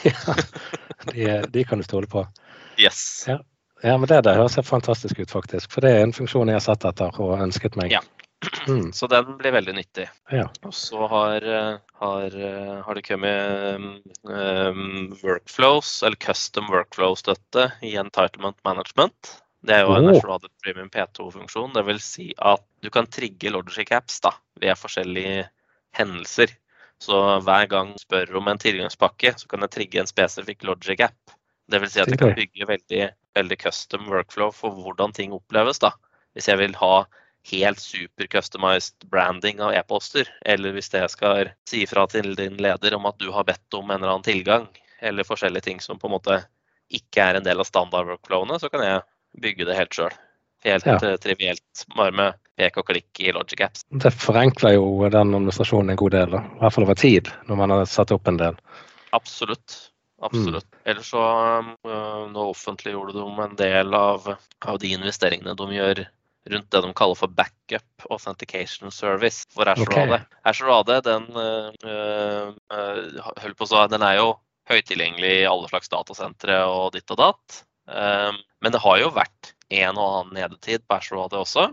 ja, 0.08 0.38
de, 1.12 1.28
de, 1.52 1.66
kan 1.68 1.82
du 1.82 1.88
stole 1.88 2.08
på. 2.08 2.24
Yes. 2.80 3.26
Ja. 3.28 3.42
ja 3.84 3.98
men 3.98 4.08
det 4.12 4.22
der 4.28 4.40
høres 4.40 4.56
fantastisk 4.64 5.20
ut, 5.20 5.32
faktisk. 5.32 5.74
For 5.74 5.84
det 5.84 5.98
er 5.98 6.06
en 6.06 6.16
funksjon 6.16 6.54
jeg 6.54 6.62
har 6.62 6.64
sett 6.64 6.88
etter 6.88 7.20
og 7.20 7.36
ønsket 7.42 7.76
meg. 7.82 7.98
Ja. 7.98 8.04
Mm. 8.68 8.92
Så 8.94 9.08
den 9.12 9.38
blir 9.40 9.54
veldig 9.56 9.76
nyttig. 9.78 10.08
Ja. 10.34 10.48
Og 10.66 10.74
så 10.74 11.08
har, 11.12 11.46
har, 12.02 12.38
har, 12.86 12.98
det 12.98 13.04
kommet 13.06 14.12
um, 14.26 15.16
workflows, 15.22 16.00
eller 16.04 16.18
custom 16.22 16.72
workflow-støtte 16.74 17.70
i 17.86 17.96
entitlement 18.02 18.58
management. 18.66 19.36
Det 19.66 19.80
er 19.80 19.88
jo 19.88 19.96
en 19.98 20.12
oh. 20.14 20.50
Premium 20.64 20.90
P2-funksjon. 20.94 21.74
Det 21.74 21.86
vil 21.88 22.02
si 22.04 22.30
at 22.38 22.62
du 22.86 22.92
kan 22.94 23.08
trigge 23.10 23.54
Logic 23.54 23.90
Apps 23.96 24.20
da, 24.22 24.36
ved 24.62 24.78
forskjellige 24.78 25.48
hendelser. 25.98 26.54
Så 27.02 27.18
hver 27.44 27.68
gang 27.72 27.94
du 27.94 28.02
spør 28.02 28.38
om 28.40 28.48
en 28.52 28.62
tilgangspakke, 28.62 29.34
så 29.40 29.50
kan 29.52 29.66
jeg 29.66 29.74
trigge 29.74 30.02
en 30.02 30.10
spesifikk 30.10 30.64
Logic 30.68 31.02
App. 31.08 31.36
Det 31.72 31.82
vil 31.82 31.92
si 31.92 32.02
at 32.02 32.12
jeg 32.12 32.22
kan 32.22 32.36
bygge 32.38 32.68
veldig, 32.70 33.06
veldig 33.36 33.58
custom 33.64 34.06
workflow 34.12 34.54
for 34.54 34.76
hvordan 34.78 35.16
ting 35.18 35.34
oppleves. 35.34 35.82
da. 35.82 35.96
Hvis 36.38 36.50
jeg 36.52 36.62
vil 36.62 36.76
ha 36.78 36.96
helt 37.52 37.80
super 37.80 38.28
customized 38.32 39.08
branding 39.12 39.62
av 39.62 39.74
e-poster, 39.78 40.30
eller 40.46 40.76
hvis 40.76 40.90
det 40.94 41.04
skal 41.14 41.52
si 41.70 41.84
ifra 41.86 42.08
til 42.10 42.34
din 42.38 42.58
leder 42.62 42.96
om 42.98 43.06
at 43.10 43.20
du 43.22 43.30
har 43.36 43.48
bedt 43.48 43.78
om 43.78 43.90
en 43.90 44.00
eller 44.00 44.16
annen 44.16 44.28
tilgang, 44.28 44.68
eller 45.00 45.28
forskjellige 45.28 45.70
ting 45.70 45.82
som 45.84 46.00
på 46.02 46.10
en 46.10 46.16
måte 46.18 46.40
ikke 46.94 47.22
er 47.22 47.40
en 47.40 47.46
del 47.46 47.62
av 47.62 47.70
standard-workflowene, 47.70 48.60
så 48.62 48.70
kan 48.74 48.86
jeg 48.86 49.04
bygge 49.42 49.68
det 49.70 49.78
helt 49.78 49.98
sjøl. 49.98 50.14
Helt 50.66 50.86
ja. 50.90 50.98
Eh, 50.98 51.18
trivielt, 51.22 51.86
bare 51.98 52.14
med 52.16 52.38
pek 52.58 52.78
og 52.82 52.88
klikk 52.90 53.22
i 53.22 53.34
Logic 53.36 53.62
Apps. 53.68 53.84
Det 53.90 54.14
forenkler 54.14 54.78
jo 54.78 54.86
den 55.04 55.34
administrasjonen 55.36 55.94
en 55.94 56.00
god 56.02 56.16
del, 56.16 56.38
da. 56.38 56.42
i 56.42 56.62
hvert 56.64 56.78
fall 56.78 56.88
over 56.88 56.98
tid, 56.98 57.30
når 57.50 57.60
man 57.62 57.74
har 57.76 57.90
satt 57.90 58.14
opp 58.16 58.32
en 58.32 58.40
del. 58.42 58.58
Absolutt. 59.14 59.92
Absolutt. 60.24 60.68
Mm. 60.72 60.82
Ellers 60.92 61.10
så 61.12 61.22
øh, 61.86 62.32
Nå 62.32 62.46
offentliggjorde 62.50 63.14
de 63.18 63.26
en 63.44 63.58
del 63.60 63.94
av, 63.94 64.30
av, 64.66 64.78
de 64.80 64.94
investeringene 64.96 65.54
de 65.60 65.68
gjør 65.76 66.06
rundt 66.52 66.72
det 66.72 66.82
de 66.82 66.94
kaller 66.98 67.18
for 67.18 67.32
backup 67.32 68.08
authentication 68.10 68.92
service 68.94 69.48
for 69.54 69.70
Azure 69.70 69.90
okay. 69.90 70.12
AD. 70.14 70.26
Azure 70.52 70.80
AD 70.80 70.92
den, 71.08 71.30
øh, 71.42 72.50
øh, 72.74 73.56
på 73.58 73.66
så, 73.70 73.88
den 73.92 74.06
er 74.06 74.20
jo 74.20 74.36
høytilgjengelig 74.70 75.34
i 75.42 75.48
alle 75.50 75.70
slags 75.70 75.90
datasentre 75.92 76.60
og 76.70 76.94
ditt 76.96 77.12
og 77.14 77.22
datt. 77.22 77.64
Um, 77.86 78.40
men 78.66 78.74
det 78.74 78.82
har 78.82 78.98
jo 78.98 79.12
vært 79.14 79.52
en 79.70 79.98
og 79.98 80.06
annen 80.06 80.38
nedetid 80.40 80.86
på 80.88 80.98
Ashore 80.98 81.28
AD 81.28 81.36
også. 81.38 81.68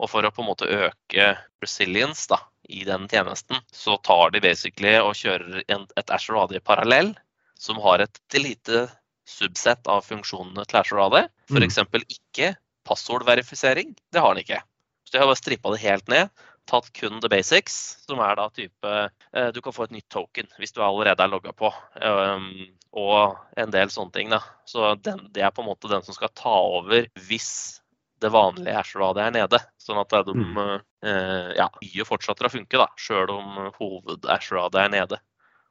Og 0.00 0.08
for 0.08 0.24
å 0.24 0.32
på 0.32 0.40
en 0.40 0.48
måte 0.48 0.68
øke 0.68 1.34
resilience 1.60 2.24
da, 2.30 2.40
i 2.70 2.84
den 2.86 3.08
tjenesten, 3.10 3.58
så 3.74 3.98
tar 4.06 4.32
de 4.32 4.40
basically 4.40 4.94
og 5.02 5.16
kjører 5.18 5.64
en, 5.68 5.84
et 6.00 6.12
Ashore 6.14 6.46
AD 6.46 6.60
parallell, 6.64 7.12
som 7.60 7.80
har 7.84 8.04
et 8.04 8.20
lite 8.38 8.86
subsett 9.28 9.90
av 9.90 10.06
funksjonene 10.06 10.64
til 10.68 10.80
Ashore 10.80 11.08
AD. 11.08 11.30
F.eks. 11.52 11.80
Mm. 11.84 12.06
ikke 12.06 12.54
passordverifisering. 12.88 13.96
Det 14.12 14.22
har 14.22 14.34
den 14.34 14.44
ikke. 14.44 14.62
Så 15.04 15.14
de 15.14 15.22
har 15.22 15.30
bare 15.30 15.40
strippa 15.40 15.74
det 15.74 15.82
helt 15.82 16.10
ned 16.12 16.30
tatt 16.70 16.92
kun 16.92 17.20
the 17.20 17.28
basics, 17.28 17.98
som 18.06 18.20
er 18.22 18.36
da 18.38 18.48
type 18.54 18.90
eh, 19.32 19.48
Du 19.54 19.60
kan 19.62 19.74
få 19.74 19.88
et 19.88 19.96
nytt 19.96 20.08
token 20.12 20.50
hvis 20.60 20.74
du 20.76 20.82
allerede 20.84 21.24
er 21.24 21.32
logga 21.32 21.52
på. 21.56 21.72
Um, 21.98 22.68
og 22.90 23.38
en 23.60 23.74
del 23.74 23.90
sånne 23.92 24.14
ting. 24.14 24.30
da. 24.32 24.40
Så 24.68 24.94
den, 25.02 25.26
det 25.34 25.44
er 25.46 25.54
på 25.54 25.64
en 25.64 25.70
måte 25.70 25.90
den 25.90 26.04
som 26.06 26.16
skal 26.16 26.32
ta 26.34 26.54
over 26.78 27.06
hvis 27.28 27.80
det 28.20 28.32
vanlige 28.34 28.76
Ashradet 28.76 29.24
er 29.24 29.34
nede. 29.34 29.60
Sånn 29.80 30.00
at 30.02 30.12
de 30.26 30.34
mm. 30.36 30.60
eh, 31.06 31.50
ja, 31.56 31.70
mye 31.80 32.06
fortsetter 32.06 32.46
å 32.46 32.52
funke, 32.52 32.80
da, 32.80 32.90
sjøl 33.00 33.32
om 33.32 33.70
hoved-Ashradet 33.78 34.82
er 34.82 34.92
nede. 34.92 35.20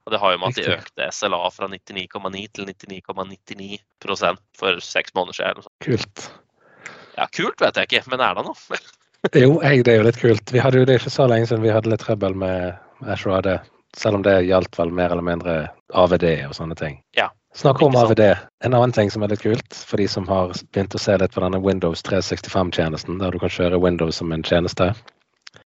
Og 0.07 0.15
det 0.15 0.21
har 0.23 0.33
jo 0.33 0.39
med 0.41 0.55
at 0.55 0.57
de 0.57 0.73
økte 0.73 1.09
SLA 1.13 1.41
fra 1.53 1.67
99,9 1.69 2.45
til 2.55 2.71
99,99 2.71 3.83
,99 4.07 4.39
for 4.57 4.81
seks 4.81 5.13
måneder 5.13 5.37
siden. 5.37 5.69
Kult. 5.85 6.29
Ja, 7.17 7.27
kult 7.33 7.61
vet 7.61 7.79
jeg 7.79 7.89
ikke, 7.89 8.05
men 8.13 8.23
er 8.23 8.37
det 8.37 8.45
noe? 8.47 8.79
jo, 9.43 9.57
jeg, 9.63 9.83
det 9.85 9.93
er 9.93 9.99
jo 9.99 10.07
litt 10.07 10.21
kult. 10.21 10.53
Vi 10.53 10.61
hadde 10.63 10.81
jo 10.81 10.87
det 10.87 10.99
ikke 11.01 11.13
så 11.13 11.27
lenge 11.29 11.49
siden 11.49 11.65
vi 11.65 11.73
hadde 11.73 11.91
litt 11.91 12.05
trøbbel 12.05 12.37
med 12.39 13.09
Ashore 13.09 13.41
AD. 13.41 13.51
Selv 13.97 14.19
om 14.19 14.23
det 14.23 14.37
gjaldt 14.45 14.77
vel 14.77 14.93
mer 14.93 15.11
eller 15.11 15.25
mindre 15.25 15.59
AVD 15.97 16.25
og 16.47 16.55
sånne 16.55 16.77
ting. 16.77 16.99
Ja. 17.17 17.31
Snakk 17.57 17.81
om 17.81 17.95
AVD. 17.97 18.21
En 18.63 18.75
annen 18.77 18.93
ting 18.93 19.09
som 19.09 19.23
er 19.25 19.31
litt 19.33 19.41
kult 19.41 19.73
for 19.73 19.97
de 19.97 20.05
som 20.07 20.27
har 20.29 20.53
begynt 20.69 20.93
å 20.93 21.01
se 21.01 21.15
litt 21.17 21.33
på 21.33 21.41
denne 21.41 21.61
Windows 21.63 22.03
365-tjenesten, 22.05 23.17
der 23.21 23.33
du 23.33 23.41
kan 23.41 23.51
kjøre 23.53 23.81
Windows 23.81 24.21
som 24.21 24.31
en 24.35 24.45
tjeneste. 24.45 24.91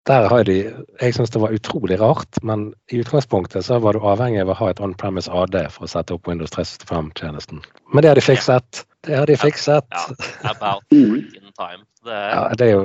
Der 0.10 0.28
har 0.28 0.44
de 0.44 0.58
Jeg 1.00 1.16
syns 1.16 1.32
det 1.32 1.40
var 1.40 1.56
utrolig 1.56 2.00
rart, 2.02 2.42
men 2.44 2.74
i 2.92 3.00
utgangspunktet 3.00 3.66
så 3.66 3.80
var 3.80 3.96
du 3.96 4.04
avhengig 4.04 4.42
av 4.44 4.52
å 4.52 4.58
ha 4.60 4.70
et 4.72 4.82
on-premise 4.84 5.32
AD 5.32 5.56
for 5.72 5.88
å 5.88 5.92
sette 5.92 6.16
opp 6.16 6.28
Windows 6.28 6.52
365-tjenesten. 6.56 7.64
Men 7.94 8.04
det 8.04 8.12
har 8.12 8.20
de 8.20 8.26
fikset. 8.26 8.84
Det 9.08 9.16
har 9.16 9.28
de 9.28 9.38
fikset. 9.38 9.86
Ja. 9.90 10.52
About 10.52 10.84
freaking 10.90 11.52
time. 11.56 11.86
Det 12.04 12.12
er... 12.12 12.30
Ja, 12.30 12.42
det 12.58 12.66
er 12.66 12.74
jo 12.74 12.84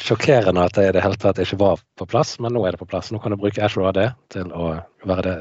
sjokkerende 0.00 0.64
at 0.64 0.76
det 0.76 0.86
i 0.88 0.92
det 0.96 1.02
hele 1.04 1.18
tatt 1.20 1.38
ikke 1.42 1.58
var 1.60 1.82
på 2.00 2.06
plass, 2.08 2.34
men 2.40 2.54
nå 2.56 2.64
er 2.64 2.74
det 2.74 2.80
på 2.80 2.88
plass. 2.88 3.10
Nå 3.12 3.20
kan 3.20 3.34
du 3.34 3.38
bruke 3.40 3.60
Ashore 3.64 3.90
AD 3.92 4.00
til 4.32 4.52
å 4.56 4.70
det, 5.06 5.34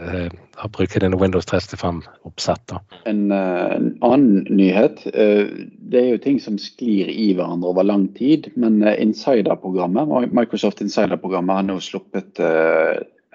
å 0.62 0.70
bruke 0.76 1.02
dine 1.02 1.18
Windows 1.18 1.48
365-oppsett. 1.50 2.76
En, 3.10 3.24
uh, 3.32 3.72
en, 3.78 3.90
annen 4.06 4.44
nyhet. 4.52 5.02
Uh, 5.16 5.66
det 5.90 6.02
er 6.02 6.12
jo 6.12 6.22
ting 6.28 6.40
som 6.44 6.60
sklir 6.62 7.10
i 7.12 7.32
hverandre 7.38 7.72
over 7.72 7.88
lang 7.88 8.10
tid, 8.20 8.52
men 8.60 8.82
Insider-programmet, 8.84 10.32
Microsoft 10.36 10.84
Insider-programmet 10.84 11.62
har 11.62 11.68
nå 11.72 11.80
sluppet 11.84 12.44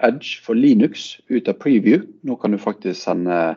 Edge 0.01 0.41
for 0.45 0.57
Linux 0.57 1.15
ut 1.29 1.49
av 1.49 1.57
preview. 1.61 2.05
Nå 2.25 2.37
kan 2.41 2.53
du 2.53 2.61
faktisk 2.61 3.01
sende 3.01 3.55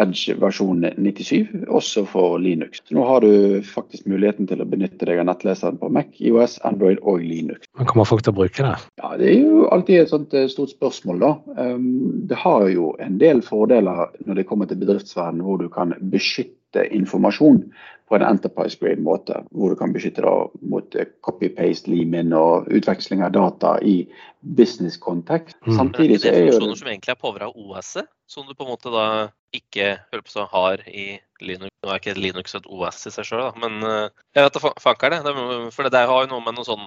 Edge 0.00 0.34
versjon 0.40 0.86
97, 0.96 1.66
også 1.68 2.04
for 2.08 2.38
Linux. 2.40 2.80
Så 2.88 2.96
nå 2.96 3.04
har 3.04 3.24
du 3.24 3.60
faktisk 3.66 4.06
muligheten 4.08 4.48
til 4.48 4.62
å 4.64 4.68
benytte 4.68 5.08
deg 5.08 5.20
av 5.20 5.28
nettleseren 5.28 5.76
på 5.80 5.90
Mac, 5.92 6.14
IOS, 6.16 6.58
Android 6.68 7.00
og 7.02 7.20
Linux. 7.20 7.68
Men 7.78 7.90
Kommer 7.90 8.08
folk 8.08 8.24
til 8.24 8.32
å 8.32 8.38
bruke 8.40 8.64
det? 8.64 8.74
Ja, 9.02 9.12
Det 9.20 9.28
er 9.28 9.44
jo 9.44 9.66
alltid 9.68 10.00
et 10.00 10.12
sånt 10.14 10.34
eh, 10.34 10.48
stort 10.52 10.72
spørsmål. 10.72 11.20
da. 11.20 11.32
Um, 11.58 12.24
det 12.28 12.40
har 12.40 12.68
jo 12.72 12.94
en 13.04 13.18
del 13.20 13.42
fordeler 13.44 14.08
når 14.24 14.40
det 14.40 14.48
kommer 14.48 14.70
til 14.70 14.80
bedriftsverden, 14.80 15.44
hvor 15.44 15.60
du 15.60 15.68
kan 15.72 15.92
beskytte 16.12 16.86
informasjon 16.88 17.66
på 18.08 18.16
en 18.16 18.24
enterprise 18.28 18.76
grade 18.80 19.00
måte, 19.00 19.38
hvor 19.56 19.72
du 19.72 19.76
kan 19.76 19.92
beskytte 19.92 20.24
det 20.24 20.32
mot 20.68 20.96
eh, 20.96 21.08
copy-paste, 21.24 21.88
lim-in 21.92 22.32
og 22.36 22.68
utveksling 22.72 23.22
av 23.24 23.32
data 23.32 23.78
i 23.80 24.02
business-kontekst. 24.40 25.56
Mm. 25.66 25.76
Samtidig 25.76 26.18
så 26.20 26.32
er 26.32 26.48
jo 26.50 26.58
det 26.60 26.80
som 26.80 26.90
egentlig 26.90 27.14
er 27.14 27.20
påvra 27.20 27.48
av 27.48 27.56
OS-et, 27.56 28.08
som 28.28 28.48
du 28.48 28.52
på 28.52 28.66
en 28.66 28.72
måte 28.72 28.92
da 28.92 29.06
ikke 29.52 29.96
så, 30.30 30.46
har 30.50 30.82
i 30.88 31.20
Linux. 31.42 31.72
Nå 31.82 31.90
er 31.92 32.00
ikke 32.00 32.18
Linux 32.18 32.54
et 32.56 32.68
OS 32.68 33.06
i 33.08 33.12
seg 33.14 33.28
sjøl, 33.28 33.48
men 33.60 33.80
uh, 33.84 34.08
jeg 34.36 34.46
vet 34.46 34.56
da 34.56 34.72
fanker 34.80 35.14
det. 35.14 35.22
For 35.74 35.88
det 35.92 36.04
har 36.08 36.24
jo 36.24 36.30
noe 36.30 36.44
med 36.44 36.56
noe 36.56 36.68
sånn 36.68 36.86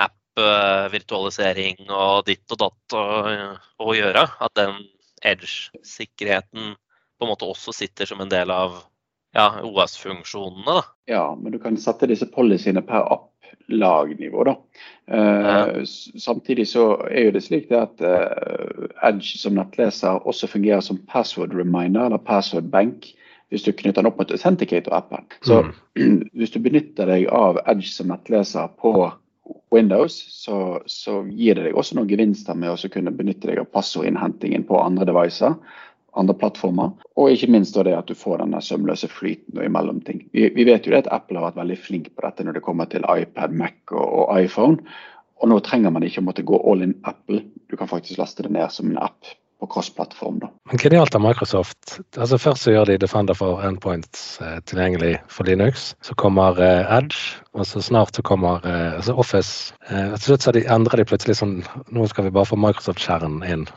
app-virtualisering 0.00 1.86
og 1.88 2.26
ditt 2.28 2.54
og 2.54 2.62
datt 2.64 2.96
å 2.98 3.96
gjøre. 3.96 4.26
At 4.42 4.56
den 4.58 4.78
edge-sikkerheten 5.26 6.74
på 6.74 7.26
en 7.26 7.30
måte 7.30 7.48
også 7.48 7.74
sitter 7.76 8.08
som 8.08 8.22
en 8.24 8.32
del 8.32 8.52
av 8.54 8.78
ja, 9.36 9.60
OS-funksjonene. 9.62 10.64
da. 10.64 10.82
Ja, 11.10 11.38
men 11.42 11.52
du 11.52 11.58
kan 11.58 11.76
sette 11.80 12.08
disse 12.10 12.26
policyene 12.26 12.82
per 12.86 13.06
app-lagnivå. 13.14 14.44
da. 14.44 14.56
Uh. 15.10 15.84
Samtidig 16.18 16.68
så 16.68 16.92
er 17.10 17.28
jo 17.28 17.36
det 17.36 17.44
slik 17.46 17.68
det 17.70 17.80
at 17.80 18.04
uh, 18.04 18.90
Edge 19.06 19.38
som 19.38 19.56
nettleser 19.58 20.26
også 20.26 20.50
fungerer 20.50 20.84
som 20.84 21.00
password 21.10 21.54
reminder 21.54 22.06
eller 22.06 22.22
password 22.22 22.70
bank 22.70 23.12
hvis 23.50 23.64
du 23.66 23.72
knytter 23.74 24.04
den 24.04 24.06
opp 24.06 24.20
mot 24.20 24.30
Authenticator-appen. 24.30 25.26
Så 25.42 25.64
mm. 25.98 26.30
hvis 26.38 26.54
du 26.54 26.60
benytter 26.62 27.10
deg 27.10 27.26
av 27.34 27.58
Edge 27.66 27.90
som 27.90 28.12
nettleser 28.12 28.70
på 28.78 29.10
Windows, 29.74 30.14
så, 30.30 30.82
så, 30.86 31.20
gir 31.30 31.58
det 31.58 31.68
deg 31.68 31.78
også 31.78 31.96
noen 31.98 32.10
gevinster 32.10 32.58
med 32.58 32.70
å 32.70 32.90
kunne 32.92 33.14
benytte 33.14 33.50
deg 33.50 33.58
av 33.62 33.70
passordinnhentingen 33.74 34.66
på 34.66 34.78
andre 34.78 35.06
devicer 35.08 35.56
andre 36.18 36.34
plattformer. 36.34 36.94
Og 37.16 37.32
ikke 37.32 37.50
minst 37.54 37.76
det 37.78 37.94
at 37.96 38.08
du 38.10 38.16
får 38.18 38.40
denne 38.42 38.62
sømløse 38.64 39.10
flyten 39.10 39.62
imellom 39.64 40.00
ting. 40.06 40.24
Vi, 40.32 40.48
vi, 40.56 40.66
vet 40.68 40.86
jo 40.86 40.94
det 40.94 41.04
at 41.04 41.12
Apple 41.14 41.38
har 41.40 41.50
vært 41.50 41.60
veldig 41.62 41.78
flink 41.80 42.10
på 42.14 42.26
dette 42.26 42.46
når 42.46 42.58
det 42.58 42.66
kommer 42.66 42.90
til 42.90 43.06
iPad, 43.06 43.54
Mac 43.56 43.94
og, 43.94 44.06
og 44.24 44.32
iPhone. 44.40 44.80
Og 45.40 45.48
nå 45.52 45.60
trenger 45.64 45.92
man 45.94 46.04
ikke 46.04 46.20
å 46.20 46.26
måtte 46.26 46.46
gå 46.46 46.58
all 46.68 46.84
in 46.84 46.96
Apple. 47.08 47.44
Du 47.70 47.78
kan 47.80 47.88
faktisk 47.88 48.20
laste 48.20 48.44
det 48.44 48.52
ned 48.52 48.68
som 48.74 48.90
en 48.90 49.00
app 49.00 49.36
på 49.60 49.68
cross-plattform. 49.68 50.40
Men 50.70 50.80
Genialt 50.80 51.14
av 51.14 51.20
Microsoft? 51.20 51.98
Altså 52.16 52.38
Først 52.40 52.64
så 52.64 52.72
gjør 52.72 52.88
de 52.88 52.96
Defender 53.02 53.36
for 53.36 53.60
Endpoints 53.64 54.40
eh, 54.40 54.56
tilgjengelig 54.68 55.18
for 55.28 55.48
Linux. 55.48 55.90
Så 56.04 56.16
kommer 56.20 56.56
eh, 56.64 56.88
Edge, 56.96 57.40
og 57.52 57.68
så 57.68 57.82
snart 57.84 58.16
så 58.16 58.24
kommer 58.24 58.64
eh, 58.64 58.96
altså 58.96 59.16
Office. 59.20 59.74
Eh, 59.90 60.16
til 60.16 60.30
slutt 60.30 60.48
så 60.48 60.56
endrer 60.56 61.02
de 61.02 61.08
plutselig 61.12 61.36
sånn 61.42 61.60
Nå 61.92 62.08
skal 62.08 62.28
vi 62.28 62.34
bare 62.34 62.48
få 62.48 62.60
Microsoft-skjermen 62.60 63.44
inn 63.44 63.68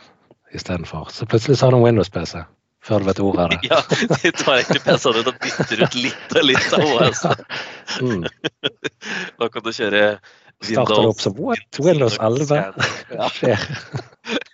istedenfor. 0.54 1.10
Så 1.12 1.26
plutselig 1.26 1.58
så 1.60 1.66
har 1.68 1.76
du 1.76 1.82
en 1.82 1.88
Windows-PC. 1.88 2.44
Før 2.84 3.00
du 3.00 3.08
vet 3.08 3.20
ordet 3.24 3.44
av 3.44 3.52
det. 3.54 3.60
ja, 3.72 3.80
de 4.24 4.32
tar 4.36 4.58
egentlig 4.60 4.82
PC-en 4.84 5.20
ut 5.22 5.30
og 5.32 5.38
bytter 5.44 5.84
ut 5.86 5.94
litt 5.96 6.34
og 6.36 6.48
litt 6.50 6.74
av 6.76 6.88
OS. 6.90 7.22
mm. 8.04 8.26
Da 9.40 9.48
kan 9.52 9.64
du 9.64 9.72
kjøre 9.72 10.02
Windows 10.64 10.88
Starter 10.88 11.02
det 11.02 11.12
opp 11.14 11.22
som 11.24 11.38
what? 11.40 11.80
Windows 11.80 12.18
11? 12.20 12.60
Ja, 13.18 13.30
skjer. 13.32 13.64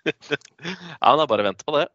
ja, 0.06 1.10
men 1.10 1.24
er 1.24 1.30
bare 1.30 1.46
vent 1.50 1.66
på 1.66 1.76
det. 1.78 1.88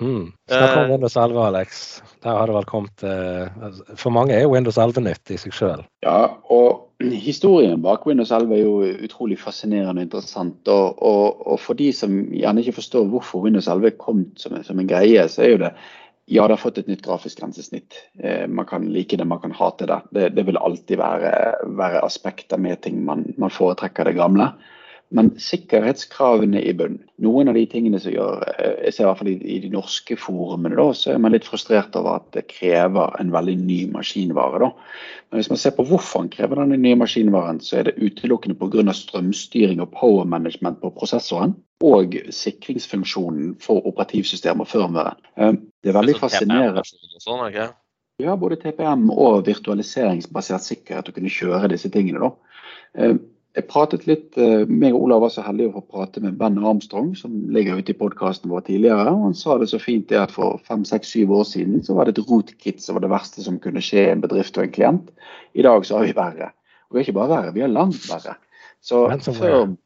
Mm. 0.00 0.30
Snakk 0.48 0.76
om 0.76 0.90
Windows 0.90 1.16
11, 1.16 1.46
Alex. 1.46 2.02
Der 2.24 2.36
har 2.36 2.48
det 2.48 2.54
vel 2.56 2.68
kommet 2.68 3.04
uh, 3.04 3.80
For 3.96 4.12
mange 4.14 4.34
er 4.36 4.44
jo 4.46 4.54
Windows 4.54 4.78
11 4.80 5.04
nytt 5.04 5.32
i 5.32 5.38
seg 5.40 5.54
sjøl. 5.56 5.84
Ja, 6.04 6.36
og 6.52 6.88
historien 7.00 7.80
bak 7.84 8.06
Windows 8.08 8.32
11 8.32 8.56
er 8.56 8.62
jo 8.64 9.06
utrolig 9.06 9.38
fascinerende 9.40 10.02
og 10.02 10.08
interessant. 10.08 10.60
Og, 10.68 11.00
og, 11.04 11.40
og, 11.46 11.60
for 11.60 11.78
de 11.78 11.90
som 11.96 12.16
gjerne 12.32 12.64
ikke 12.64 12.78
forstår 12.80 13.08
hvorfor 13.12 13.44
Windows 13.44 13.68
11 13.68 13.96
kom 14.00 14.26
som, 14.40 14.56
som 14.64 14.80
en 14.80 14.90
greie, 14.90 15.28
så 15.28 15.44
er 15.46 15.54
jo 15.54 15.64
det 15.66 15.74
ja, 16.30 16.44
det 16.46 16.54
har 16.54 16.60
fått 16.62 16.76
et 16.78 16.86
nytt 16.86 17.00
grafisk 17.02 17.40
grensesnitt. 17.40 17.96
Eh, 18.22 18.44
man 18.46 18.66
kan 18.68 18.84
like 18.94 19.16
det, 19.18 19.24
man 19.26 19.40
kan 19.42 19.50
hate 19.50 19.88
det. 19.90 19.96
Det, 20.14 20.28
det 20.36 20.44
vil 20.46 20.60
alltid 20.60 21.00
være, 21.00 21.32
være 21.74 22.04
aspekter 22.06 22.60
med 22.60 22.78
ting 22.84 23.00
man, 23.02 23.24
man 23.34 23.50
foretrekker 23.50 24.06
det 24.06 24.14
gamle. 24.14 24.52
Men 25.10 25.32
sikkerhetskravene 25.42 26.60
i 26.62 26.72
bunnen. 26.78 27.00
Noen 27.18 27.50
av 27.50 27.56
de 27.58 27.64
tingene 27.66 27.98
som 27.98 28.12
gjør 28.14 28.44
eh, 28.52 28.76
Jeg 28.86 28.94
ser 28.94 29.04
i 29.04 29.06
hvert 29.08 29.18
fall 29.18 29.30
i, 29.32 29.56
de 29.64 29.70
norske 29.72 30.16
forumene, 30.16 30.76
da, 30.78 30.84
så 30.94 31.14
er 31.14 31.18
man 31.22 31.34
litt 31.34 31.48
frustrert 31.48 31.96
over 31.98 32.20
at 32.20 32.28
det 32.36 32.44
krever 32.52 33.16
en 33.18 33.32
veldig 33.34 33.56
ny 33.58 33.80
maskinvare. 33.90 34.60
da. 34.62 34.70
Men 35.30 35.40
hvis 35.40 35.50
man 35.50 35.60
ser 35.62 35.74
på 35.74 35.86
hvorfor 35.88 36.22
man 36.22 36.30
krever 36.30 36.62
denne 36.62 36.78
nye 36.78 37.00
maskinvaren, 37.00 37.58
så 37.64 37.80
er 37.80 37.90
det 37.90 37.98
utelukkende 37.98 38.54
pga. 38.60 38.94
strømstyring 38.94 39.82
og 39.82 39.90
power 39.98 40.30
management 40.30 40.78
på 40.80 40.92
prosessoren. 40.94 41.56
Og 41.82 42.14
sikringsfunksjonen 42.36 43.54
for 43.60 43.82
operativsystemet 43.88 44.66
og 44.66 44.70
firmwaren. 44.70 45.18
Eh, 45.36 45.58
det 45.82 45.90
er 45.90 45.98
veldig 45.98 46.18
fascinerende. 46.22 46.86
Sånn, 47.18 47.42
okay? 47.48 47.72
Ja, 48.20 48.36
både 48.36 48.60
TPM 48.60 49.08
og 49.10 49.42
virtualiseringsbasert 49.48 50.62
sikkerhet 50.62 51.10
å 51.10 51.14
kunne 51.16 51.32
kjøre 51.32 51.72
disse 51.72 51.90
tingene. 51.90 52.30
da. 52.30 53.10
Jeg 53.58 53.66
pratet 53.66 54.04
litt, 54.06 54.36
eh, 54.38 54.62
meg 54.70 54.94
og 54.94 55.08
Olav 55.08 55.24
var 55.24 55.32
så 55.34 55.42
heldige 55.42 55.72
å 55.72 55.80
få 55.80 55.96
prate 55.96 56.20
med 56.22 56.36
Ben 56.38 56.58
Armstrong, 56.62 57.16
som 57.18 57.32
ligger 57.50 57.80
ute 57.80 57.90
i 57.90 57.98
podkasten 57.98 58.50
vår 58.52 58.62
tidligere. 58.68 59.10
og 59.10 59.24
Han 59.24 59.34
sa 59.34 59.58
det 59.58 59.68
så 59.72 59.80
fint 59.82 60.06
det 60.08 60.20
at 60.20 60.30
for 60.30 60.60
fem, 60.68 60.84
seks, 60.84 61.10
syv 61.10 61.32
år 61.34 61.44
siden 61.44 61.82
så 61.82 61.96
var 61.96 62.04
det 62.06 62.16
et 62.18 62.28
rootkit 62.28 62.80
som 62.80 62.94
var 62.94 63.02
det 63.02 63.10
verste 63.10 63.42
som 63.42 63.58
kunne 63.58 63.82
skje 63.82 64.12
en 64.12 64.22
bedrift 64.22 64.56
og 64.56 64.64
en 64.64 64.70
klient. 64.70 65.10
I 65.54 65.62
dag 65.62 65.84
så 65.84 65.98
har 65.98 66.06
vi 66.06 66.12
verre. 66.12 66.52
Og 66.88 66.94
vi 66.94 67.00
er 67.00 67.08
ikke 67.08 67.18
bare 67.18 67.32
verre, 67.34 67.54
vi 67.54 67.60
er 67.66 67.74
langt 67.74 68.06
verre. 68.06 68.36
Så 68.80 69.08
firm, 69.34 69.76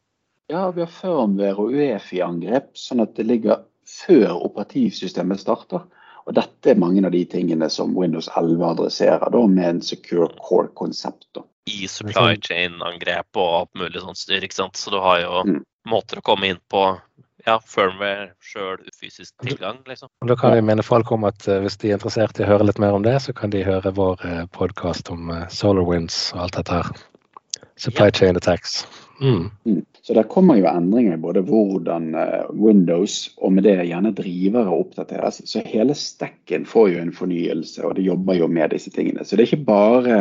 ja, 0.53 0.71
vi 0.71 0.85
har 0.85 0.93
firmware 0.93 1.57
og 1.57 1.73
UEFI-angrep, 1.73 2.77
sånn 2.77 3.01
at 3.01 3.17
det 3.17 3.25
ligger 3.27 3.65
før 3.89 4.45
operativsystemet 4.45 5.41
starter. 5.41 5.89
Og 6.29 6.37
dette 6.37 6.71
er 6.71 6.81
mange 6.81 7.01
av 7.05 7.13
de 7.17 7.25
tingene 7.25 7.71
som 7.73 7.97
Windows 7.97 8.29
11 8.37 8.61
adresserer 8.61 9.33
da, 9.33 9.47
med 9.49 9.69
en 9.71 9.83
secure 9.85 10.29
core-konsept. 10.37 11.41
I 11.71 11.89
supply 11.89 12.37
chain-angrep 12.45 13.41
og 13.41 13.53
alt 13.61 13.79
mulig 13.81 14.03
sånt 14.03 14.21
styr. 14.21 14.45
ikke 14.45 14.59
sant? 14.59 14.77
Så 14.77 14.93
du 14.93 14.99
har 15.01 15.23
jo 15.23 15.45
mm. 15.49 15.61
måter 15.89 16.21
å 16.21 16.25
komme 16.27 16.53
inn 16.53 16.61
på 16.69 16.83
ja, 17.47 17.59
firmware 17.69 18.31
sjøl, 18.45 18.81
fysisk 18.97 19.35
tilgang, 19.45 19.81
liksom. 19.89 20.09
Da 20.29 20.37
kan 20.41 20.57
jeg 20.57 20.65
mene 20.65 20.85
folk 20.85 21.11
om 21.13 21.27
at 21.29 21.49
uh, 21.49 21.59
hvis 21.65 21.77
de 21.81 21.91
er 21.91 21.99
interessert 21.99 22.41
i 22.41 22.45
å 22.47 22.49
høre 22.49 22.69
litt 22.69 22.81
mer 22.81 22.97
om 22.97 23.05
det, 23.05 23.17
så 23.25 23.35
kan 23.37 23.53
de 23.53 23.65
høre 23.67 23.93
vår 23.97 24.21
uh, 24.25 24.31
eh, 24.31 24.47
podkast 24.57 25.11
om 25.13 25.33
uh, 25.33 25.45
SolarWinds 25.53 26.19
og 26.37 26.47
alt 26.47 26.61
dette 26.61 26.79
her. 26.81 27.05
Supply 27.81 28.09
ja. 28.09 28.17
chain 28.21 28.41
attacks. 28.41 28.85
Mm. 29.21 29.51
Mm. 29.69 29.83
Så 30.07 30.13
det 30.15 30.27
kommer 30.29 30.59
jo 30.61 30.67
endringer 30.69 31.17
i 31.17 31.21
både 31.21 31.41
hvordan 31.49 32.11
uh, 32.13 32.51
Windows 32.53 33.31
og 33.41 33.55
med 33.57 33.65
det 33.65 33.87
gjerne 33.89 34.13
drivere 34.13 34.75
oppdateres. 34.77 35.39
Så 35.49 35.63
hele 35.65 35.97
stekken 35.97 36.67
får 36.69 36.91
jo 36.93 36.99
en 37.01 37.13
fornyelse, 37.17 37.81
og 37.89 37.97
det 37.97 38.05
jobber 38.05 38.37
jo 38.37 38.49
med 38.53 38.75
disse 38.77 38.93
tingene. 38.93 39.25
Så 39.25 39.39
det 39.39 39.47
er 39.47 39.55
ikke 39.55 39.71
bare 39.71 40.19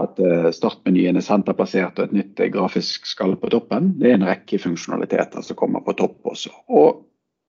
at 0.00 0.22
uh, 0.24 0.48
startmenyen 0.56 1.20
er 1.20 1.26
senterplassert 1.26 2.00
og 2.00 2.08
et 2.08 2.16
nytt 2.16 2.40
uh, 2.40 2.48
grafisk 2.54 3.04
skall 3.12 3.36
på 3.36 3.52
toppen. 3.52 3.92
Det 4.00 4.08
er 4.08 4.16
en 4.16 4.28
rekke 4.30 4.62
funksjonaliteter 4.62 5.44
som 5.44 5.60
kommer 5.60 5.84
på 5.84 5.98
topp 6.00 6.32
også. 6.32 6.56
Og 6.72 7.04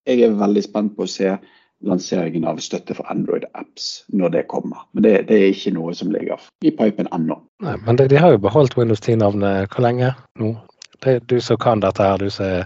jeg 0.08 0.28
er 0.28 0.36
veldig 0.44 0.68
spent 0.68 0.98
på 1.00 1.08
å 1.08 1.16
se 1.16 1.38
lanseringen 1.88 2.44
av 2.52 2.60
støtte 2.60 2.98
for 2.98 3.08
Android-apps 3.14 3.92
når 4.12 4.36
det 4.36 4.48
kommer. 4.52 4.84
Men 4.92 5.08
det, 5.08 5.18
det, 5.30 5.40
er 5.40 5.52
ikke 5.56 5.78
noe 5.78 5.96
som 5.96 6.12
ligger 6.12 6.42
i 6.68 6.74
pipen 6.76 7.08
ennå. 7.16 7.40
Nei, 7.64 7.80
Men 7.86 8.00
de, 8.00 8.12
de 8.12 8.20
har 8.20 8.36
jo 8.36 8.44
beholdt 8.44 8.76
Windows 8.76 9.00
10-navnet 9.04 9.72
hvor 9.72 9.88
lenge 9.88 10.18
nå? 10.42 10.58
Det 11.04 11.20
du 11.30 11.40
som 11.42 11.58
kan 11.62 11.84
dette 11.84 12.04
her, 12.04 12.18
du 12.18 12.30
som 12.34 12.46
er 12.46 12.66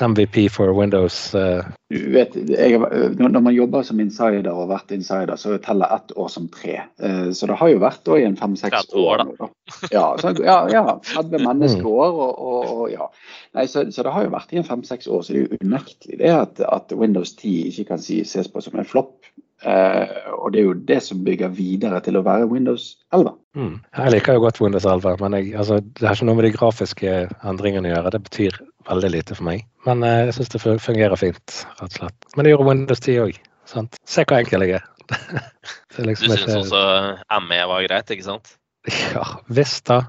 MVP 0.00 0.48
for 0.50 0.72
Windows. 0.80 1.34
Uh. 1.34 1.64
Du 1.90 2.10
vet, 2.12 2.34
jeg, 2.50 2.78
når 3.18 3.40
man 3.40 3.54
jobber 3.54 3.84
som 3.86 4.00
insider 4.02 4.48
og 4.50 4.64
har 4.64 4.70
vært 4.72 4.94
insider, 4.96 5.36
så 5.38 5.54
teller 5.62 5.92
ett 5.94 6.10
år 6.18 6.30
som 6.32 6.48
tre. 6.50 6.80
Uh, 6.98 7.30
så 7.30 7.46
det 7.46 7.58
har 7.60 7.70
jo 7.70 7.82
vært 7.82 8.02
da, 8.06 8.16
i 8.18 8.26
en 8.26 8.38
fem-seks 8.38 8.90
år. 8.98 9.22
da. 9.38 9.48
Ja, 9.94 10.06
så, 10.18 10.34
ja, 10.42 10.58
ja 10.72 10.84
30 11.12 11.38
menneskeår 11.48 12.18
og, 12.26 12.32
og, 12.34 12.72
og 12.74 12.90
ja. 12.90 13.06
Nei, 13.54 13.68
så, 13.70 13.86
så, 13.94 14.02
det 14.02 14.16
har 14.16 14.26
jo 14.26 14.34
vært 14.34 14.54
i 14.54 14.58
en 14.62 14.66
fem-seks 14.66 15.06
år, 15.06 15.22
så 15.22 15.36
det 15.36 15.44
er 15.44 15.46
jo 15.46 15.62
unektelig 15.62 16.18
det 16.24 16.34
at, 16.34 16.64
at 16.66 16.96
Windows 16.98 17.36
10 17.38 17.54
ikke 17.70 17.92
kan 17.92 18.02
si, 18.02 18.24
ses 18.26 18.50
på 18.50 18.64
som 18.64 18.80
en 18.80 18.88
flopp. 18.88 19.23
Uh, 19.64 20.34
og 20.36 20.52
det 20.52 20.60
er 20.60 20.66
jo 20.66 20.74
det 20.88 20.98
som 21.06 21.22
bygger 21.24 21.52
videre 21.56 22.00
til 22.04 22.18
å 22.18 22.24
være 22.26 22.48
Windows 22.50 22.98
11. 23.16 23.32
Mm. 23.56 23.74
Jeg 23.96 24.12
liker 24.12 24.36
jo 24.36 24.44
godt 24.44 24.60
Windows 24.60 24.84
11, 24.84 25.16
men 25.22 25.36
jeg, 25.38 25.54
altså, 25.56 25.78
det 25.80 26.04
har 26.04 26.18
ikke 26.18 26.28
noe 26.28 26.38
med 26.40 26.48
de 26.48 26.54
grafiske 26.56 27.14
endringene 27.48 27.88
å 27.88 27.94
gjøre. 27.94 28.12
Det 28.14 28.22
betyr 28.28 28.58
veldig 28.90 29.12
lite 29.14 29.38
for 29.38 29.48
meg. 29.48 29.64
Men 29.88 30.04
uh, 30.04 30.26
jeg 30.26 30.36
syns 30.38 30.52
det 30.52 30.62
fungerer 30.64 31.20
fint, 31.20 31.60
rett 31.80 31.86
og 31.88 32.00
slett. 32.00 32.30
Men 32.36 32.44
det 32.44 32.54
gjorde 32.54 32.68
Windows 32.70 33.04
10 33.04 33.22
òg. 33.24 33.40
Se 33.64 34.26
hvor 34.26 34.36
enkel 34.36 34.66
jeg 34.66 34.80
er. 34.80 34.90
er 35.96 36.08
liksom 36.08 36.28
du 36.28 36.36
syns 36.36 36.44
ikke... 36.44 36.60
også 36.64 37.40
ME 37.48 37.62
var 37.70 37.86
greit, 37.88 38.12
ikke 38.12 38.28
sant? 38.28 38.56
Ja, 39.14 39.24
Vista. 39.48 40.02